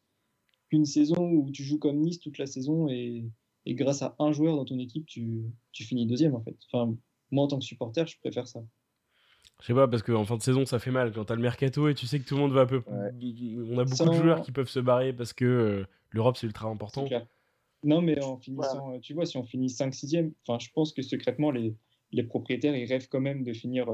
[0.71, 3.27] qu'une saison où tu joues comme Nice toute la saison et,
[3.67, 5.45] grâce à un joueur dans ton équipe, tu,
[5.75, 6.57] finis deuxième en fait.
[6.73, 6.95] Enfin,
[7.31, 8.63] moi en tant que supporter, je préfère ça.
[9.61, 11.89] Je sais pas, parce qu'en fin de saison, ça fait mal quand t'as le mercato
[11.89, 12.83] et tu sais que tout le monde va un peu.
[12.87, 16.69] On a beaucoup de joueurs qui peuvent se barrer parce que euh, l'Europe, c'est ultra
[16.69, 17.07] important.
[17.83, 21.03] Non, mais en finissant, euh, tu vois, si on finit 5-6e, enfin, je pense que
[21.03, 21.75] secrètement, les,
[22.13, 23.87] les propriétaires, ils rêvent quand même de finir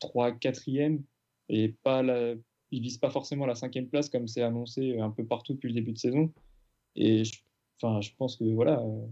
[0.00, 1.00] 3 4e
[1.48, 2.34] et pas la,
[2.70, 5.74] ils visent pas forcément la cinquième place comme c'est annoncé un peu partout depuis le
[5.74, 6.32] début de saison.
[6.94, 7.40] Et je,
[7.80, 9.06] enfin, je pense que voilà, euh,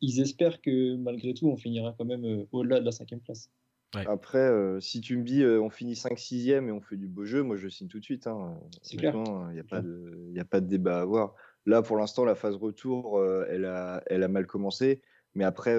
[0.00, 3.50] ils espèrent que malgré tout, on finira quand même au-delà de la cinquième place.
[3.94, 7.24] Après, euh, si tu me dis euh, on finit 5-6e et on fait du beau
[7.24, 8.26] jeu, moi je signe tout de suite.
[8.26, 8.58] Hein.
[8.82, 9.14] C'est clair.
[9.16, 11.34] Il n'y a, pas de, a pas de débat à avoir.
[11.66, 15.02] Là, pour l'instant, la phase retour, euh, elle, a, elle a mal commencé.
[15.34, 15.78] Mais après,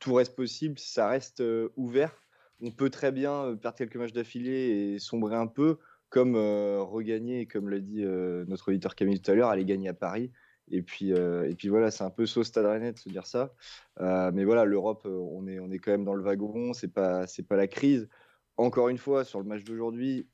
[0.00, 0.76] tout reste possible.
[0.76, 1.40] Ça reste
[1.76, 2.12] ouvert.
[2.60, 5.78] On peut très bien perdre quelques matchs d'affilée et sombrer un peu,
[6.12, 10.30] comme regagner, comme l'a dit notre auditeur Camille tout à l'heure, aller gagner à Paris.
[10.70, 13.26] Et puis, euh, et puis voilà, c'est un peu sauce Stade Rennais de se dire
[13.26, 13.52] ça.
[14.00, 16.92] Euh, mais voilà, l'Europe, euh, on est, on est quand même dans le wagon, c'est
[16.92, 18.08] pas, c'est pas la crise.
[18.56, 20.26] Encore une fois, sur le match d'aujourd'hui,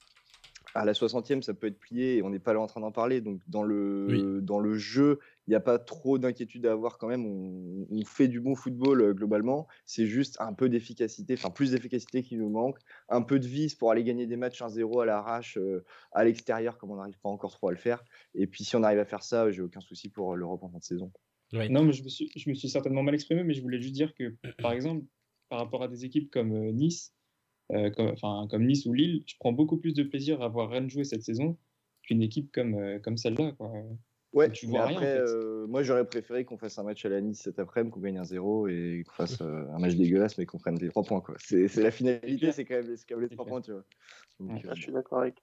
[0.74, 2.92] à la 60e, ça peut être plié et on n'est pas là en train d'en
[2.92, 3.20] parler.
[3.20, 5.18] Donc, dans le, dans le jeu,
[5.48, 7.24] il n'y a pas trop d'inquiétude à avoir quand même.
[7.26, 9.66] On, fait du bon football euh, globalement.
[9.86, 12.78] C'est juste un peu d'efficacité, enfin plus d'efficacité qui nous manque.
[13.08, 16.76] Un peu de vis pour aller gagner des matchs 1-0 à l'arrache euh, à l'extérieur,
[16.76, 18.04] comme on n'arrive pas encore trop à le faire.
[18.34, 20.78] Et puis, si on arrive à faire ça, j'ai aucun souci pour l'Europe en fin
[20.78, 21.10] de saison.
[21.52, 23.94] Non, mais je me, suis, je me suis certainement mal exprimé, mais je voulais juste
[23.94, 25.06] dire que, par exemple,
[25.48, 27.14] par rapport à des équipes comme euh, Nice,
[27.72, 30.70] euh, comme, enfin, comme Nice ou Lille, je prends beaucoup plus de plaisir à voir
[30.70, 31.56] Rennes jouer cette saison
[32.02, 33.56] qu'une équipe comme, euh, comme celle-là.
[34.32, 37.40] Ouais, tu vois rien, euh, moi j'aurais préféré qu'on fasse un match à la Nice
[37.42, 40.74] cet après-midi, qu'on gagne un 0 et qu'on fasse un match dégueulasse, mais qu'on prenne
[40.74, 41.22] des 3 points.
[41.38, 43.84] C'est la finalité, c'est quand même, quand même les 3 points, tu vois.
[44.74, 45.34] je suis d'accord avec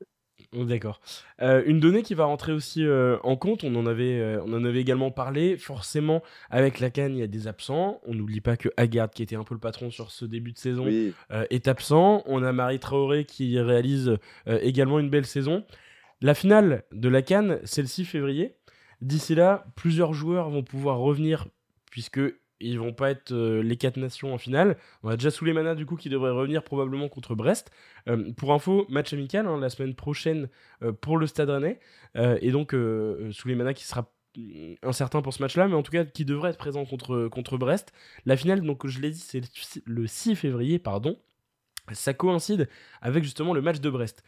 [0.53, 1.01] Oh, d'accord.
[1.41, 4.53] Euh, une donnée qui va rentrer aussi euh, en compte, on en, avait, euh, on
[4.53, 8.41] en avait également parlé, forcément avec la canne il y a des absents, on n'oublie
[8.41, 11.67] pas que Agarde qui était un peu le patron sur ce début de saison est
[11.67, 15.63] absent, on a Marie Traoré qui réalise également une belle saison.
[16.21, 18.55] La finale de la canne, c'est le 6 février.
[19.05, 21.47] D'ici là, plusieurs joueurs vont pouvoir revenir
[21.91, 22.19] puisque
[22.59, 24.77] ils vont pas être euh, les quatre nations en finale.
[25.03, 27.69] On a déjà Souleymana du coup qui devrait revenir probablement contre Brest.
[28.07, 30.49] Euh, pour info, match amical hein, la semaine prochaine
[30.81, 31.79] euh, pour le Stade Rennais.
[32.15, 32.75] et donc
[33.31, 34.11] Souleymana qui sera
[34.81, 37.93] incertain pour ce match-là, mais en tout cas qui devrait être présent contre, contre Brest.
[38.25, 39.41] La finale, donc je l'ai dit, c'est
[39.85, 41.19] le 6 février, pardon.
[41.91, 42.67] Ça coïncide
[43.01, 44.23] avec justement le match de Brest.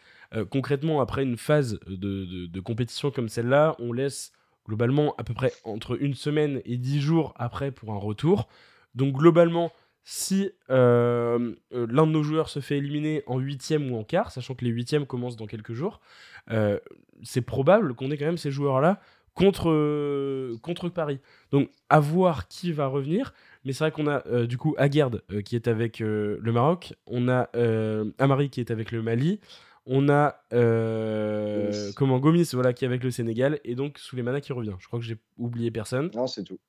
[0.52, 4.34] concrètement, après une phase de, de compétition comme celle-là, on laisse
[4.68, 8.48] globalement à peu près entre une semaine et dix jours après pour un retour.
[8.96, 9.72] Donc globalement,
[10.04, 14.32] si euh, euh, l'un de nos joueurs se fait éliminer en huitième ou en quart,
[14.32, 16.00] sachant que les huitièmes commencent dans quelques jours,
[16.50, 16.80] euh,
[17.24, 19.02] c'est probable qu'on ait quand même ces joueurs-là
[19.34, 21.20] contre, contre Paris.
[21.52, 23.34] Donc à voir qui va revenir.
[23.66, 27.50] Mais c'est vrai qu'on a du coup Aguerd qui est avec le Maroc, on a
[28.18, 29.42] Amari qui est avec le Mali,
[29.88, 34.54] on a euh, comment Gomis voilà, qui est avec le Sénégal et donc Souleymana qui
[34.54, 34.76] revient.
[34.80, 36.12] Je crois que j'ai oublié personne.
[36.14, 36.60] Non, c'est tout.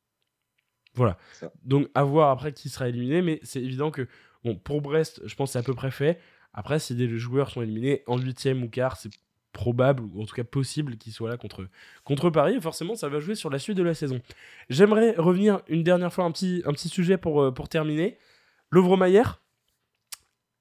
[0.95, 1.19] Voilà.
[1.65, 4.09] Donc à voir après qui sera éliminé, mais c'est évident que
[4.45, 6.19] bon pour Brest, je pense que c'est à peu près fait.
[6.55, 9.11] Après, si des joueurs sont éliminés en huitième ou quart, c'est
[9.53, 11.69] probable ou en tout cas possible qu'ils soient là contre,
[12.05, 12.55] contre Paris.
[12.55, 14.21] Et forcément, ça va jouer sur la suite de la saison.
[14.69, 18.19] J'aimerais revenir une dernière fois un petit, un petit sujet pour, euh, pour terminer.
[18.71, 19.43] Lovre Maillère,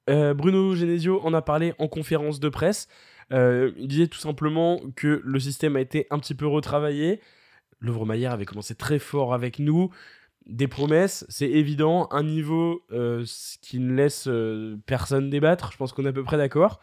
[0.08, 2.88] euh, Bruno Genesio en a parlé en conférence de presse.
[3.32, 7.20] Euh, il disait tout simplement que le système a été un petit peu retravaillé.
[7.80, 9.90] Louvre Maillard avait commencé très fort avec nous.
[10.46, 12.08] Des promesses, c'est évident.
[12.10, 13.24] Un niveau euh,
[13.60, 14.28] qui ne laisse
[14.86, 15.72] personne débattre.
[15.72, 16.80] Je pense qu'on est à peu près d'accord.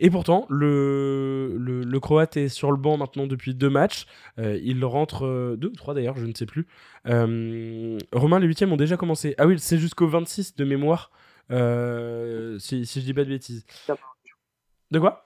[0.00, 4.06] Et pourtant, le, le, Croate est sur le banc maintenant depuis deux matchs.
[4.36, 6.68] Il rentre, deux ou trois d'ailleurs, je ne sais plus.
[7.04, 9.34] Romain, les huitièmes ont déjà commencé.
[9.38, 11.10] Ah oui, c'est jusqu'au 26 de mémoire,
[11.50, 13.64] si, si je dis pas de bêtises.
[14.90, 15.24] De quoi?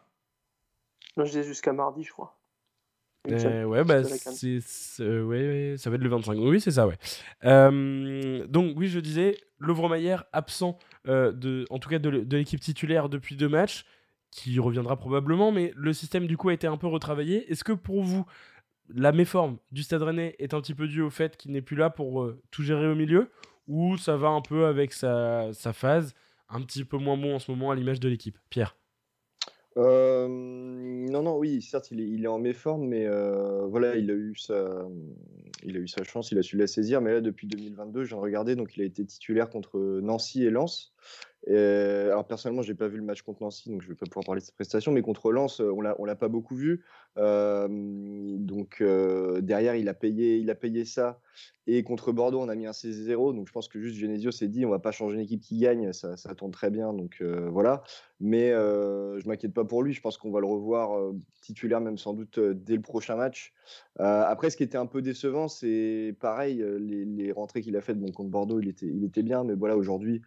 [1.16, 2.38] Non, je disais jusqu'à mardi, je crois.
[3.28, 4.60] ouais, bah, c'est,
[5.20, 6.36] ouais, ça va être le 25.
[6.38, 6.98] Oui, c'est ça, ouais.
[8.48, 13.48] donc, oui, je disais, Lovromayer absent, de, en tout cas de l'équipe titulaire depuis deux
[13.48, 13.84] matchs
[14.32, 17.50] qui reviendra probablement, mais le système du coup a été un peu retravaillé.
[17.52, 18.24] Est-ce que pour vous,
[18.88, 21.76] la méforme du Stade Rennais est un petit peu due au fait qu'il n'est plus
[21.76, 23.30] là pour euh, tout gérer au milieu,
[23.68, 26.14] ou ça va un peu avec sa, phase,
[26.48, 28.76] un petit peu moins bon en ce moment à l'image de l'équipe Pierre
[29.78, 34.34] euh, non, non, oui, certes, il est, en méforme, mais euh, voilà, il a, eu
[34.36, 34.86] sa,
[35.62, 37.00] il a eu sa chance, il a su la saisir.
[37.00, 40.92] Mais là, depuis 2022, j'ai regardé, donc il a été titulaire contre Nancy et Lens.
[41.48, 44.24] Euh, alors personnellement, j'ai pas vu le match contre Nancy, donc je vais pas pouvoir
[44.24, 44.92] parler de cette prestation.
[44.92, 46.84] Mais contre Lens, euh, on l'a, on l'a pas beaucoup vu.
[47.18, 48.82] Euh, donc
[49.40, 51.20] derrière, il a payé, il a payé ça.
[51.68, 53.34] Et contre Bordeaux, on a mis un 6-0.
[53.34, 55.58] Donc je pense que juste Genesio s'est dit, on va pas changer une équipe qui
[55.58, 56.92] gagne, ça, ça tourne très bien.
[56.92, 57.82] Donc voilà.
[58.20, 59.92] Mais je m'inquiète pas pour lui.
[59.92, 63.52] Je pense qu'on va le revoir titulaire même sans doute dès le prochain match.
[63.96, 67.98] après, ce qui était un peu décevant, c'est pareil, les, les rentrées qu'il a faites.
[67.98, 70.22] Bon, contre Bordeaux, il était, il était bien, mais voilà, aujourd'hui.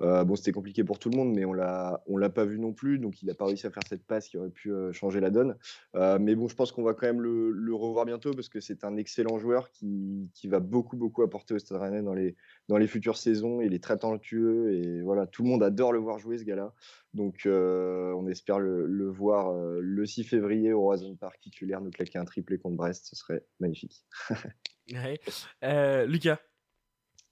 [0.00, 2.72] Euh, bon, c'était compliqué pour tout le monde, mais on l'a, l'a pas vu non
[2.72, 5.20] plus, donc il n'a pas réussi à faire cette passe qui aurait pu euh, changer
[5.20, 5.56] la donne.
[5.94, 8.84] Euh, mais bon, je pense qu'on va quand même le, revoir bientôt parce que c'est
[8.84, 12.36] un excellent joueur qui, va beaucoup, beaucoup apporter au Stade Rennais dans les,
[12.68, 13.60] dans les futures saisons.
[13.60, 16.72] Il est très talentueux et voilà, tout le monde adore le voir jouer ce gars-là.
[17.14, 22.24] Donc, on espère le, voir le 6 février au Horizon Park titulaire, nous claquer un
[22.24, 24.04] triplé contre Brest, ce serait magnifique.
[26.06, 26.38] Lucas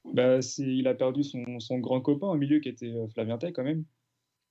[0.05, 3.53] bah, il a perdu son, son, grand copain au milieu qui était euh, Flavien Tay
[3.53, 3.85] quand même.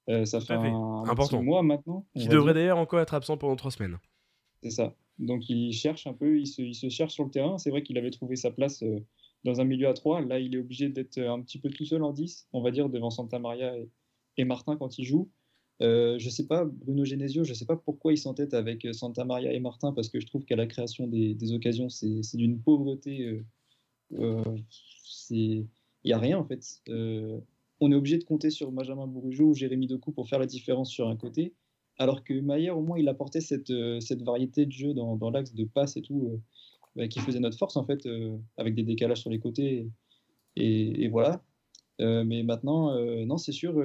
[0.10, 1.44] Euh, ça fait un, Important.
[1.44, 2.06] mois maintenant.
[2.16, 3.98] Qui devrait d'ailleurs encore être absent pendant trois semaines.
[4.64, 4.96] C'est ça.
[5.20, 7.58] Donc il cherche un peu, il se, il se cherche sur le terrain.
[7.58, 9.00] C'est vrai qu'il avait trouvé sa place euh,
[9.44, 10.22] dans un milieu à 3.
[10.22, 12.90] Là, il est obligé d'être un petit peu tout seul en 10, on va dire,
[12.90, 13.90] devant Santa Maria et,
[14.38, 15.30] et Martin quand il joue.
[15.82, 19.52] Euh, je sais pas, Bruno Genesio, je sais pas pourquoi il s'entête avec Santa Maria
[19.52, 23.42] et Martin, parce que je trouve qu'à la création des, des occasions, c'est d'une pauvreté
[25.32, 25.68] il
[26.06, 26.82] n'y a rien en fait.
[26.90, 27.40] Euh,
[27.80, 30.92] on est obligé de compter sur Benjamin Bourigeau ou Jérémy Decou pour faire la différence
[30.92, 31.54] sur un côté,
[31.98, 35.66] alors que Maillard, au moins, il apportait cette, euh, variété de jeu dans, l'axe de
[35.66, 36.42] passe et tout, euh,
[36.96, 38.08] bah, qui faisait notre force en fait,
[38.58, 39.90] avec des décalages sur les côtés.
[40.58, 41.44] Et, voilà.
[42.00, 42.94] mais maintenant,
[43.26, 43.82] non, c'est sûr,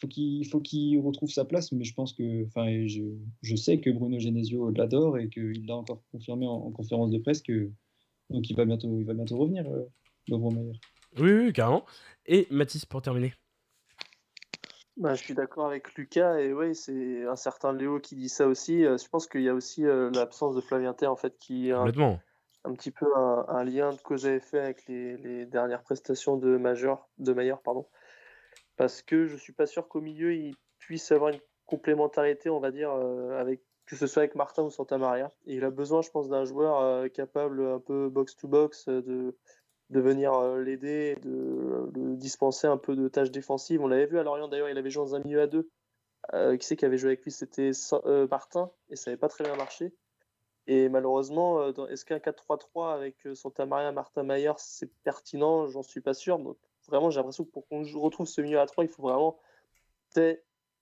[0.00, 3.90] faut il faut qu'il retrouve sa place, mais je pense que, enfin, je, sais que
[3.90, 7.70] Bruno Genesio l'adore et qu'il l'a encore confirmé en, conférence de presse que
[8.30, 9.86] donc il va bientôt, il va bientôt revenir, euh,
[10.28, 10.76] meilleur.
[11.18, 11.84] Oui, oui, carrément.
[12.26, 13.34] Et Mathis, pour terminer.
[14.96, 18.46] Bah, je suis d'accord avec Lucas et oui, c'est un certain Léo qui dit ça
[18.46, 18.84] aussi.
[18.84, 21.68] Euh, je pense qu'il y a aussi euh, l'absence de Flavien Ter en fait qui
[21.68, 21.86] est un,
[22.64, 26.56] un petit peu un, lien de cause à effet avec les, les, dernières prestations de
[26.58, 27.86] Major, de Maillard, pardon.
[28.76, 32.70] Parce que je suis pas sûr qu'au milieu il puisse avoir une complémentarité, on va
[32.70, 35.30] dire, avec que ce soit avec Martin ou Santa Maria.
[35.46, 39.36] Il a besoin, je pense, d'un joueur euh, capable un peu box-to-box euh, de,
[39.90, 43.80] de venir euh, l'aider, de, de, dispenser un peu de tâches défensives.
[43.82, 45.68] On l'avait vu à Lorient d'ailleurs, il avait joué dans un milieu à deux.
[46.58, 47.32] qui c'est qui avait joué avec lui?
[47.32, 47.72] C'était
[48.30, 49.92] Martin, et ça n'avait pas très bien marché.
[50.66, 55.66] Et malheureusement, est-ce qu'un 4-3-3 avec Santa Maria, Martin Mayer, c'est pertinent?
[55.66, 56.38] J'en suis pas sûr.
[56.38, 59.40] Donc, vraiment, j'ai l'impression que pour qu'on retrouve ce milieu à 3, il faut vraiment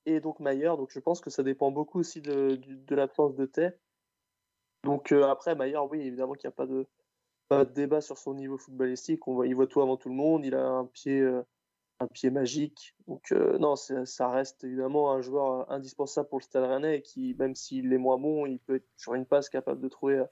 [0.08, 0.76] et donc Maillard.
[0.76, 3.70] Donc je pense que ça dépend beaucoup aussi de, de, l'absence de Tay.
[4.84, 6.86] Donc euh, après, Maillard, oui, évidemment qu'il n'y a pas de,
[7.48, 9.26] pas de débat sur son niveau footballistique.
[9.28, 10.44] On voit, il voit tout avant tout le monde.
[10.44, 11.42] Il a un pied, euh,
[12.00, 12.94] un pied magique.
[13.06, 17.54] Donc euh, non, ça reste évidemment un joueur indispensable pour le Stade Rennais qui, même
[17.54, 20.24] s'il est moins bon, il peut être sur une passe capable de trouver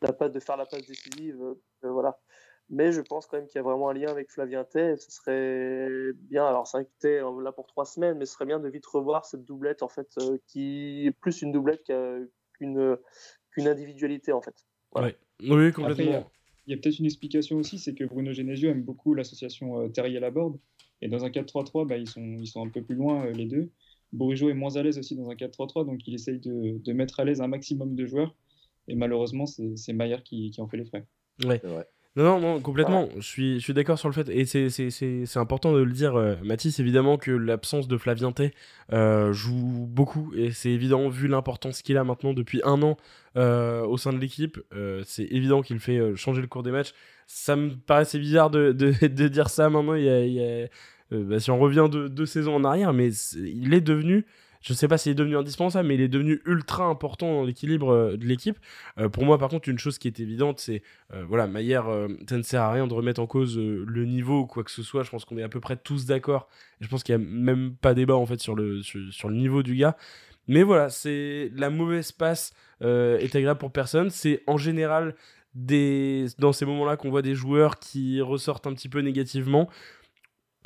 [0.00, 1.54] la passe, de faire la passe décisive.
[1.82, 2.18] voilà.
[2.70, 4.96] Mais je pense quand même qu'il y a vraiment un lien avec Flavien Tay.
[4.98, 8.44] Ce serait bien, alors c'est vrai que Tay là pour trois semaines, mais ce serait
[8.44, 11.90] bien de vite revoir cette doublette en fait, euh, qui est plus une doublette
[12.58, 12.98] qu'une
[13.56, 14.66] individualité en fait.
[15.40, 16.30] Oui, complètement.
[16.66, 19.88] il y a, peut-être une explication aussi, c'est que Bruno Genesio aime beaucoup l'association euh,
[19.88, 20.58] Terrier-Laborde.
[21.00, 23.46] Et dans un 4-3-3, bah, ils, sont, ils sont un peu plus loin euh, les
[23.46, 23.70] deux.
[24.12, 27.20] Bourigeau est moins à l'aise aussi dans un 4-3-3, donc il essaye de, de mettre
[27.20, 28.34] à l'aise un maximum de joueurs.
[28.88, 31.06] Et malheureusement, c'est Maillard qui, qui en fait les frais.
[31.44, 31.60] Ouais.
[32.18, 33.08] Non, non, complètement.
[33.16, 34.28] Je suis, je suis d'accord sur le fait.
[34.28, 38.52] Et c'est important de le dire, euh, Mathis, évidemment que l'absence de Flavien T
[38.92, 40.32] euh, joue beaucoup.
[40.36, 42.96] Et c'est évident, vu l'importance qu'il a maintenant depuis un an
[43.36, 44.58] euh, au sein de l'équipe,
[45.04, 46.92] c'est évident qu'il fait changer le cours des matchs.
[47.28, 49.94] Ça me paraissait bizarre de, de, de dire ça maintenant.
[49.94, 50.66] Il y a,
[51.12, 54.26] bah, si on revient de deux saisons en arrière, mais il est devenu
[54.60, 57.90] je sais pas s'il est devenu indispensable, mais il est devenu ultra important dans l'équilibre
[57.90, 58.58] euh, de l'équipe.
[58.98, 60.82] Euh, pour moi, par contre, une chose qui est évidente, c'est
[61.14, 61.86] euh, voilà, Maillère,
[62.28, 64.82] ça ne sert à rien de remettre en cause le niveau ou quoi que ce
[64.82, 65.02] soit.
[65.02, 66.48] Je pense qu'on est à peu près tous d'accord.
[66.80, 69.62] Je pense qu'il n'y a même pas débat en fait sur le, sur, le niveau
[69.62, 69.96] du gars.
[70.46, 74.10] Mais voilà, c'est la mauvaise passe est agréable pour personne.
[74.10, 75.14] C'est en général
[75.54, 79.68] des, dans ces moments-là qu'on voit des joueurs qui ressortent un petit peu négativement.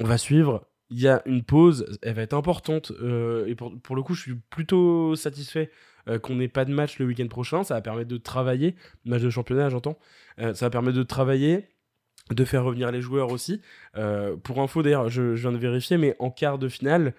[0.01, 2.93] On va suivre il y a une pause, elle va être importante.
[3.03, 5.71] Euh, et pour, le coup, je suis plutôt satisfait
[6.09, 7.65] euh, qu'on n'ait pas de match le week-end prochain.
[7.65, 8.77] Ça va permettre de travailler,
[9.07, 9.99] match de championnat, j'entends.
[10.39, 11.69] Euh, ça va permettre de travailler,
[12.31, 13.61] de faire revenir les joueurs aussi.
[14.45, 17.15] pour info, d'ailleurs, je, viens de vérifier, mais en quart de finale,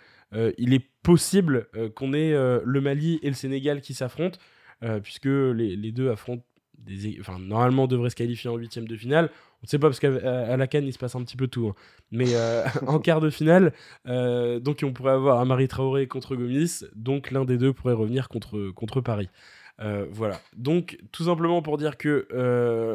[0.57, 4.39] il est possible qu'on ait le Mali et le Sénégal qui s'affrontent,
[5.03, 6.45] puisque les, les, deux affrontent
[6.77, 9.29] des, enfin, normalement devraient se qualifier en huitième de finale.
[9.63, 11.69] On ne sait pas parce qu'à la Cannes, il se passe un petit peu tout.
[11.69, 11.75] Hein.
[12.11, 13.71] Mais euh, en quart de finale,
[14.07, 18.27] euh, donc on pourrait avoir Amari Traoré contre Gomis, donc l'un des deux pourrait revenir
[18.27, 19.29] contre, Paris.
[19.81, 20.41] Euh, voilà.
[20.57, 22.27] Donc tout simplement pour dire que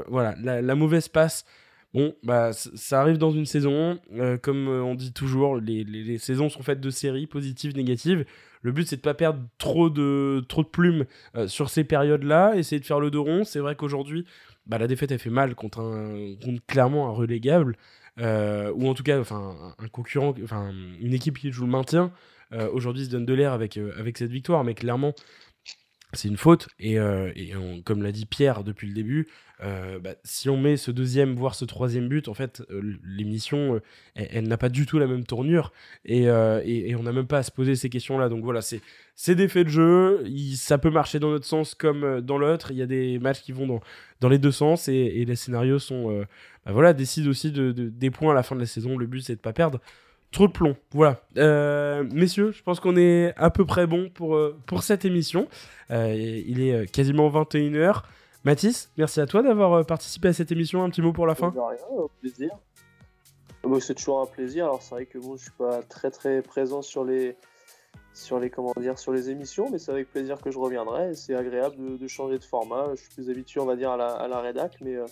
[0.08, 1.46] voilà, la, mauvaise passe.
[1.94, 3.98] Bon, bah, ça arrive dans une saison.
[4.42, 8.26] comme on dit toujours, les, saisons sont faites de séries positives, négatives.
[8.60, 11.06] Le but, c'est de pas perdre trop de, trop de plumes
[11.46, 13.44] sur ces périodes-là, essayer de faire le dos rond.
[13.44, 14.26] C'est vrai qu'aujourd'hui,
[14.68, 16.34] bah, la défaite elle fait mal contre, un,
[16.66, 17.76] clairement un relégable,
[18.20, 22.12] euh, ou en tout cas enfin, un concurrent, enfin, une équipe qui joue le maintien.
[22.52, 25.12] Euh, aujourd'hui se donne de l'air avec, euh, avec cette victoire, mais clairement
[26.12, 26.68] c'est une faute.
[26.78, 27.52] Et, et
[27.84, 29.28] comme l'a dit Pierre depuis le début,
[29.60, 33.74] euh, bah, si on met ce deuxième, voire ce troisième but, en fait, euh, l'émission,
[33.74, 33.80] euh,
[34.14, 35.72] elle, n'a pas du tout la même tournure
[36.04, 38.28] et, on n'a même pas à se poser ces questions-là.
[38.28, 40.24] Donc voilà, c'est des faits de jeu.
[40.54, 42.70] ça peut marcher dans notre sens comme dans l'autre.
[42.70, 43.80] Il y a des matchs qui vont
[44.20, 46.24] dans, les deux sens et, les scénarios sont.
[46.66, 48.96] Bah voilà, décident aussi de, des points à la fin de la saison.
[48.96, 49.80] Le but, c'est de pas perdre
[50.30, 50.76] trop de plomb.
[50.92, 51.20] Voilà.
[52.12, 55.48] messieurs, je pense qu'on est à peu près bon pour, pour cette émission.
[55.90, 58.02] il est quasiment 21h.
[58.44, 60.82] Mathis, merci à toi d'avoir euh, participé à cette émission.
[60.84, 62.50] Un petit mot pour la fin rien, plaisir.
[63.64, 64.64] Euh, bah, c'est toujours un plaisir.
[64.64, 67.36] Alors c'est vrai que moi je suis pas très très présent sur les
[68.14, 71.14] sur les comment dire sur les émissions, mais c'est avec plaisir que je reviendrai.
[71.14, 72.86] C'est agréable de, changer de format.
[72.92, 75.06] Je suis plus habitué, on va dire, à la, à la rédac, mais euh,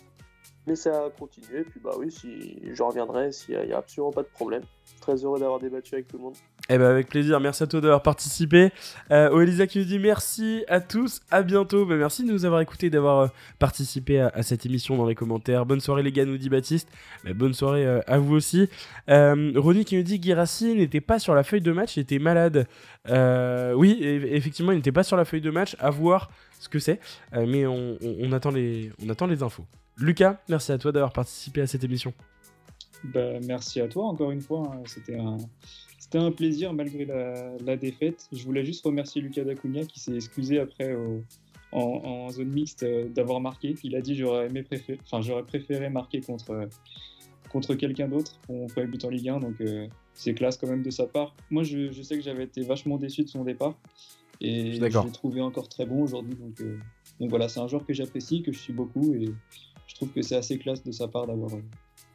[0.66, 1.62] mais ça a continué.
[1.62, 4.62] Puis bah oui, si je reviendrai, s'il n'y a, absolument pas de problème.
[5.00, 6.34] Très heureux d'avoir débattu avec tout le monde.
[6.68, 8.70] Eh ben avec plaisir, merci à toi d'avoir participé.
[9.12, 11.86] Euh, Elisa qui nous dit merci à tous, à bientôt.
[11.86, 15.64] Ben, merci de nous avoir écoutés, d'avoir euh, participé à, cette émission dans les commentaires.
[15.64, 16.88] Bonne soirée les gars, nous dit Baptiste.
[17.24, 18.68] Ben, bonne soirée euh, à vous aussi.
[19.08, 22.18] Euh, Ronnie qui nous dit Girassi n'était pas sur la feuille de match, il était
[22.18, 22.66] malade.
[23.08, 26.78] Euh, oui, effectivement, il n'était pas sur la feuille de match, à voir ce que
[26.78, 26.98] c'est.
[27.32, 29.64] mais on, attend les, on attend les infos.
[29.98, 32.12] Lucas, merci à toi d'avoir participé à cette émission.
[33.04, 34.70] Ben, merci à toi encore une fois.
[34.72, 34.82] Hein.
[34.86, 35.38] C'était un
[35.98, 38.28] c'était un plaisir malgré la, défaite.
[38.32, 40.96] Je voulais juste remercier Lucas Dacunha qui s'est excusé après
[41.72, 43.74] en, zone mixte euh, d'avoir marqué.
[43.82, 46.68] Il a dit j'aurais aimé préféré, enfin j'aurais préféré marquer contre
[47.50, 49.40] contre quelqu'un d'autre pour mon premier but en Ligue 1.
[49.40, 51.34] Donc euh, c'est classe quand même de sa part.
[51.50, 53.74] Moi je, sais que j'avais été vachement déçu de son départ
[54.40, 56.34] et je l'ai trouvé encore très bon aujourd'hui.
[56.34, 56.78] Donc, euh,
[57.18, 59.34] donc voilà, c'est un joueur que j'apprécie, que je suis beaucoup et
[59.86, 61.50] je trouve que c'est assez classe de sa part d'avoir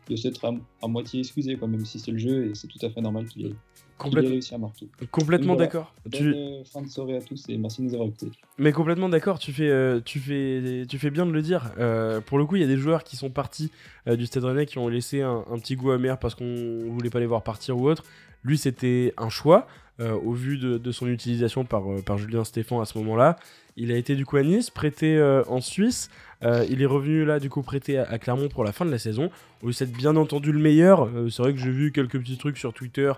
[0.09, 0.45] de s'être
[0.81, 3.25] à, moitié excusé, quoi, même si c'est le jeu et c'est tout à fait normal
[3.25, 4.89] qu'il ait, réussi à marquer.
[5.11, 5.93] Complètement d'accord.
[6.11, 6.33] Tu...
[6.33, 8.31] Euh, fin de soirée à tous et merci de nous avoir écoutés.
[8.57, 11.71] Mais complètement d'accord, tu fais, euh, tu, fais, tu fais bien de le dire.
[11.77, 13.71] Euh, pour le coup, il y a des joueurs qui sont partis
[14.07, 17.27] du Stade Rennais qui ont laissé un, petit goût amer parce qu'on voulait pas les
[17.27, 18.03] voir partir ou autre.
[18.43, 19.67] Lui, c'était un choix.
[19.99, 23.37] au vu de, son utilisation par, par Julien Stéphan à ce moment-là.
[23.81, 26.09] Il a été du coup à Nice, prêté en Suisse.
[26.43, 28.99] Euh, il est revenu là, du coup, prêté à, Clermont pour la fin de la
[28.99, 29.29] saison.
[29.63, 31.03] Où c'est bien entendu le meilleur.
[31.03, 33.11] Euh, c'est vrai que j'ai vu quelques petits trucs sur Twitter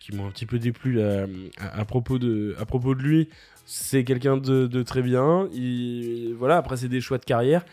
[0.00, 1.26] qui m'ont un petit peu déplu euh,
[1.58, 2.54] à, propos de,
[2.98, 3.28] lui.
[3.64, 5.48] C'est quelqu'un de, très bien.
[5.54, 7.64] Il, voilà, après, c'est des choix de carrière.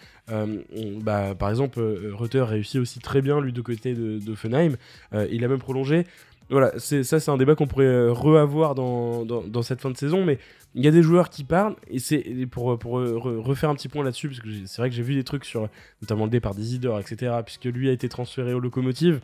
[1.02, 1.82] bah, par exemple,
[2.14, 6.06] Rutter réussit aussi très bien, lui, de côté de, de il a même prolongé.
[6.52, 10.26] Voilà, ça, c'est un débat qu'on pourrait re-avoir dans, dans, cette fin de saison.
[10.26, 10.38] Mais
[10.76, 14.04] il y a des joueurs qui parlent, et c'est pour, pour refaire un petit point
[14.04, 15.70] là-dessus, parce que c'est vrai que j'ai vu des trucs sur
[16.02, 19.22] notamment le départ d'Isidore, etc., puisque lui a été transféré aux locomotives.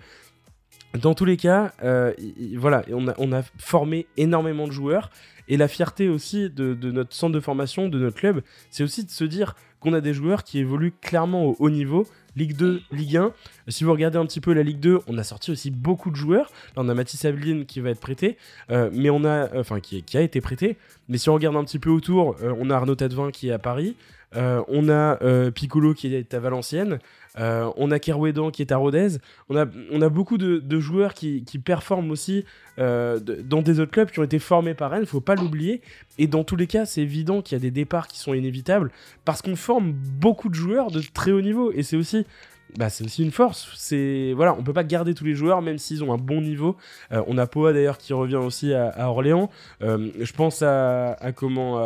[1.01, 2.13] Dans tous les cas, euh,
[2.55, 5.11] voilà, on a, on a formé énormément de joueurs,
[5.49, 9.03] et la fierté aussi de, de notre centre de formation, de notre club, c'est aussi
[9.03, 12.07] de se dire qu'on a des joueurs qui évoluent clairement au haut niveau,
[12.37, 13.33] Ligue 2, Ligue 1.
[13.67, 16.15] Si vous regardez un petit peu la Ligue 2, on a sorti aussi beaucoup de
[16.15, 16.51] joueurs.
[16.75, 18.37] Là, on a Mathis Aveline qui va être prêté,
[18.69, 20.77] euh, mais on a, euh, enfin, qui, a été prêté.
[21.09, 23.53] Mais si on regarde un petit peu autour, euh, on a Arnaud Tadevin qui est
[23.53, 23.95] à Paris.
[24.35, 25.17] on a
[25.51, 26.99] Piccolo qui est à Valenciennes.
[27.37, 29.17] On a Kerouédan qui est à Rodez.
[29.49, 32.45] On a, beaucoup de, joueurs qui, performent aussi
[32.77, 35.05] dans des autres clubs qui ont été formés par Rennes.
[35.05, 35.81] Faut pas l'oublier.
[36.17, 38.91] Et dans tous les cas, c'est évident qu'il y a des départs qui sont inévitables
[39.25, 41.71] parce qu'on forme beaucoup de joueurs de très haut niveau.
[41.71, 42.25] Et c'est aussi
[42.75, 43.69] bah, c'est aussi une force.
[43.75, 46.75] C'est voilà, on peut pas garder tous les joueurs même s'ils ont un bon niveau.
[47.11, 49.49] Euh, on a Poa d'ailleurs qui revient aussi à, Orléans.
[49.81, 51.81] Euh, je pense à, comment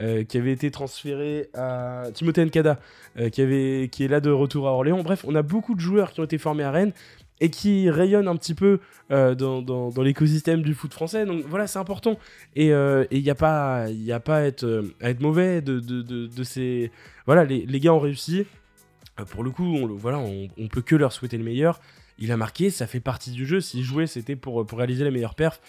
[0.00, 2.78] euh, qui avait été transféré à Timothée Nkada
[3.32, 5.02] qui avait qui est là de retour à Orléans.
[5.02, 6.92] Bref, on a beaucoup de joueurs qui ont été formés à Rennes
[7.40, 8.80] et qui rayonnent un petit peu
[9.10, 11.26] dans, dans, l'écosystème du foot français.
[11.26, 12.18] Donc voilà, c'est important.
[12.54, 16.92] Et il n'y a pas, à, être, mauvais de, ces...
[17.26, 18.46] Voilà, les, gars ont réussi.
[19.20, 21.80] Euh, pour le coup, on, voilà, on, peut que leur souhaiter le meilleur.
[22.18, 23.60] Il a marqué, ça fait partie du jeu.
[23.60, 25.60] S'il jouait, c'était pour, pour réaliser les meilleures perfs.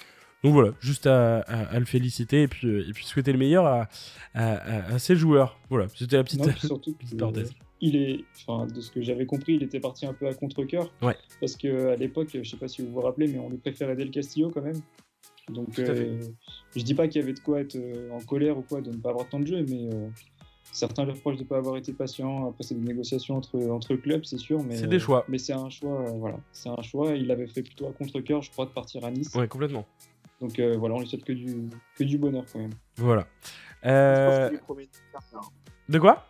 [0.43, 1.43] Donc voilà, juste à,
[1.77, 3.87] le féliciter et puis, euh, et puis souhaiter le meilleur à,
[4.33, 5.59] à, ses joueurs.
[5.69, 6.41] Voilà, c'était la petite,
[7.17, 7.53] parenthèse.
[7.79, 10.91] Il est, enfin, de ce que j'avais compris, il était parti un peu à contre-coeur.
[11.01, 11.15] Ouais.
[11.39, 14.11] Parce qu'à l'époque, je sais pas si vous vous rappelez, mais on lui préférait Del
[14.11, 14.79] Castillo quand même.
[15.49, 16.19] Donc, euh,
[16.75, 17.77] je dis pas qu'il y avait de quoi être
[18.11, 19.89] en colère ou quoi de ne pas avoir tant de jeu, mais
[20.71, 22.47] Certains leur reprochent de ne pas avoir été patient.
[22.49, 24.63] Après, c'est des négociations entre, entre clubs, c'est sûr.
[24.63, 25.25] Mais, c'est des choix.
[25.27, 26.37] mais c'est un choix, euh, voilà.
[26.53, 27.11] C'est un choix.
[27.11, 29.35] Il avait fait plutôt à contre-coeur, je crois, de partir à Nice.
[29.35, 29.85] Ouais, complètement.
[30.41, 32.73] Donc euh, voilà, on lui souhaite que du, que du bonheur quand même.
[32.97, 33.27] Voilà.
[33.85, 34.49] Euh,
[35.87, 36.25] de quoi?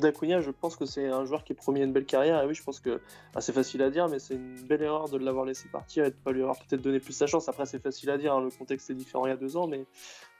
[0.00, 2.42] D'Acuna, je pense que c'est un joueur qui est promis une belle carrière.
[2.42, 3.00] Et oui, je pense que
[3.34, 6.10] ah, c'est facile à dire, mais c'est une belle erreur de l'avoir laissé partir et
[6.10, 7.48] de pas lui avoir peut-être donné plus sa chance.
[7.48, 9.66] Après, c'est facile à dire, hein, le contexte est différent il y a deux ans,
[9.66, 9.84] mais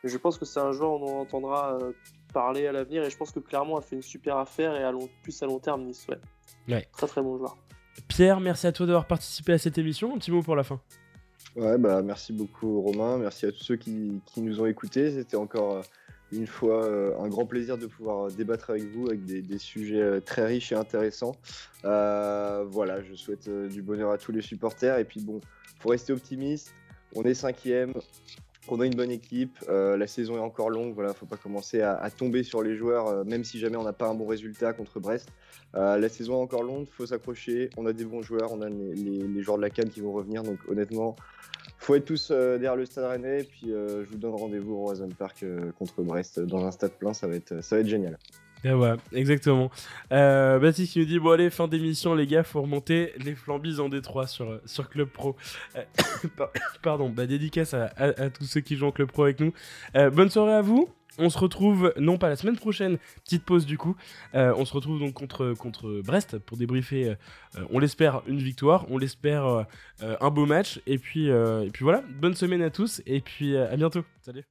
[0.02, 1.92] je pense que c'est un joueur dont on entendra euh,
[2.32, 3.04] parler à l'avenir.
[3.04, 5.46] Et je pense que Clermont a fait une super affaire et à long, plus à
[5.46, 6.88] long terme, Nice, ouais.
[6.92, 7.56] Très très bon joueur.
[8.08, 10.14] Pierre, merci à toi d'avoir participé à cette émission.
[10.14, 10.80] Un petit mot pour la fin.
[11.56, 15.10] Ouais, bah merci beaucoup Romain, merci à tous ceux qui, qui nous ont écoutés.
[15.10, 15.82] C'était encore euh,
[16.30, 20.20] une fois euh, un grand plaisir de pouvoir débattre avec vous avec des, sujets euh,
[20.20, 21.34] très riches et intéressants.
[21.86, 25.40] Euh, voilà, je souhaite du bonheur à tous les supporters et puis bon,
[25.78, 26.74] faut rester optimiste.
[27.14, 27.94] On est cinquième,
[28.68, 32.08] on a une bonne équipe, la saison est encore longue, voilà, faut pas commencer à,
[32.10, 35.28] tomber sur les joueurs, même si jamais on n'a pas un bon résultat contre Brest.
[35.74, 39.42] la saison est encore longue, faut s'accrocher, on a des bons joueurs, on a les,
[39.42, 41.16] joueurs de la Cannes qui vont revenir, donc honnêtement,
[41.78, 43.40] faut être tous euh, derrière le stade rennais.
[43.42, 46.70] Et puis euh, je vous donne rendez-vous au Roison Park euh, contre Brest dans un
[46.70, 47.12] stade plein.
[47.12, 48.18] Ça va être, ça va être génial.
[48.64, 49.70] Et ouais, exactement.
[50.10, 53.88] Baptiste qui nous dit Bon, allez, fin d'émission, les gars, faut remonter les flambis en
[53.88, 55.36] Détroit sur, sur Club Pro.
[56.82, 57.88] pardon, bah, dédicace à,
[58.30, 59.52] tous ceux qui jouent en Club Pro avec nous.
[59.94, 60.88] bonne soirée à vous.
[61.18, 63.96] On se retrouve, non pas la semaine prochaine, petite pause du coup.
[64.34, 68.86] Euh, on se retrouve donc contre, contre Brest pour débriefer, euh, on l'espère, une victoire,
[68.90, 69.64] on l'espère, euh,
[70.20, 70.80] un beau match.
[70.86, 74.04] Et puis, et puis voilà, bonne semaine à tous et puis à bientôt.
[74.20, 74.44] Salut.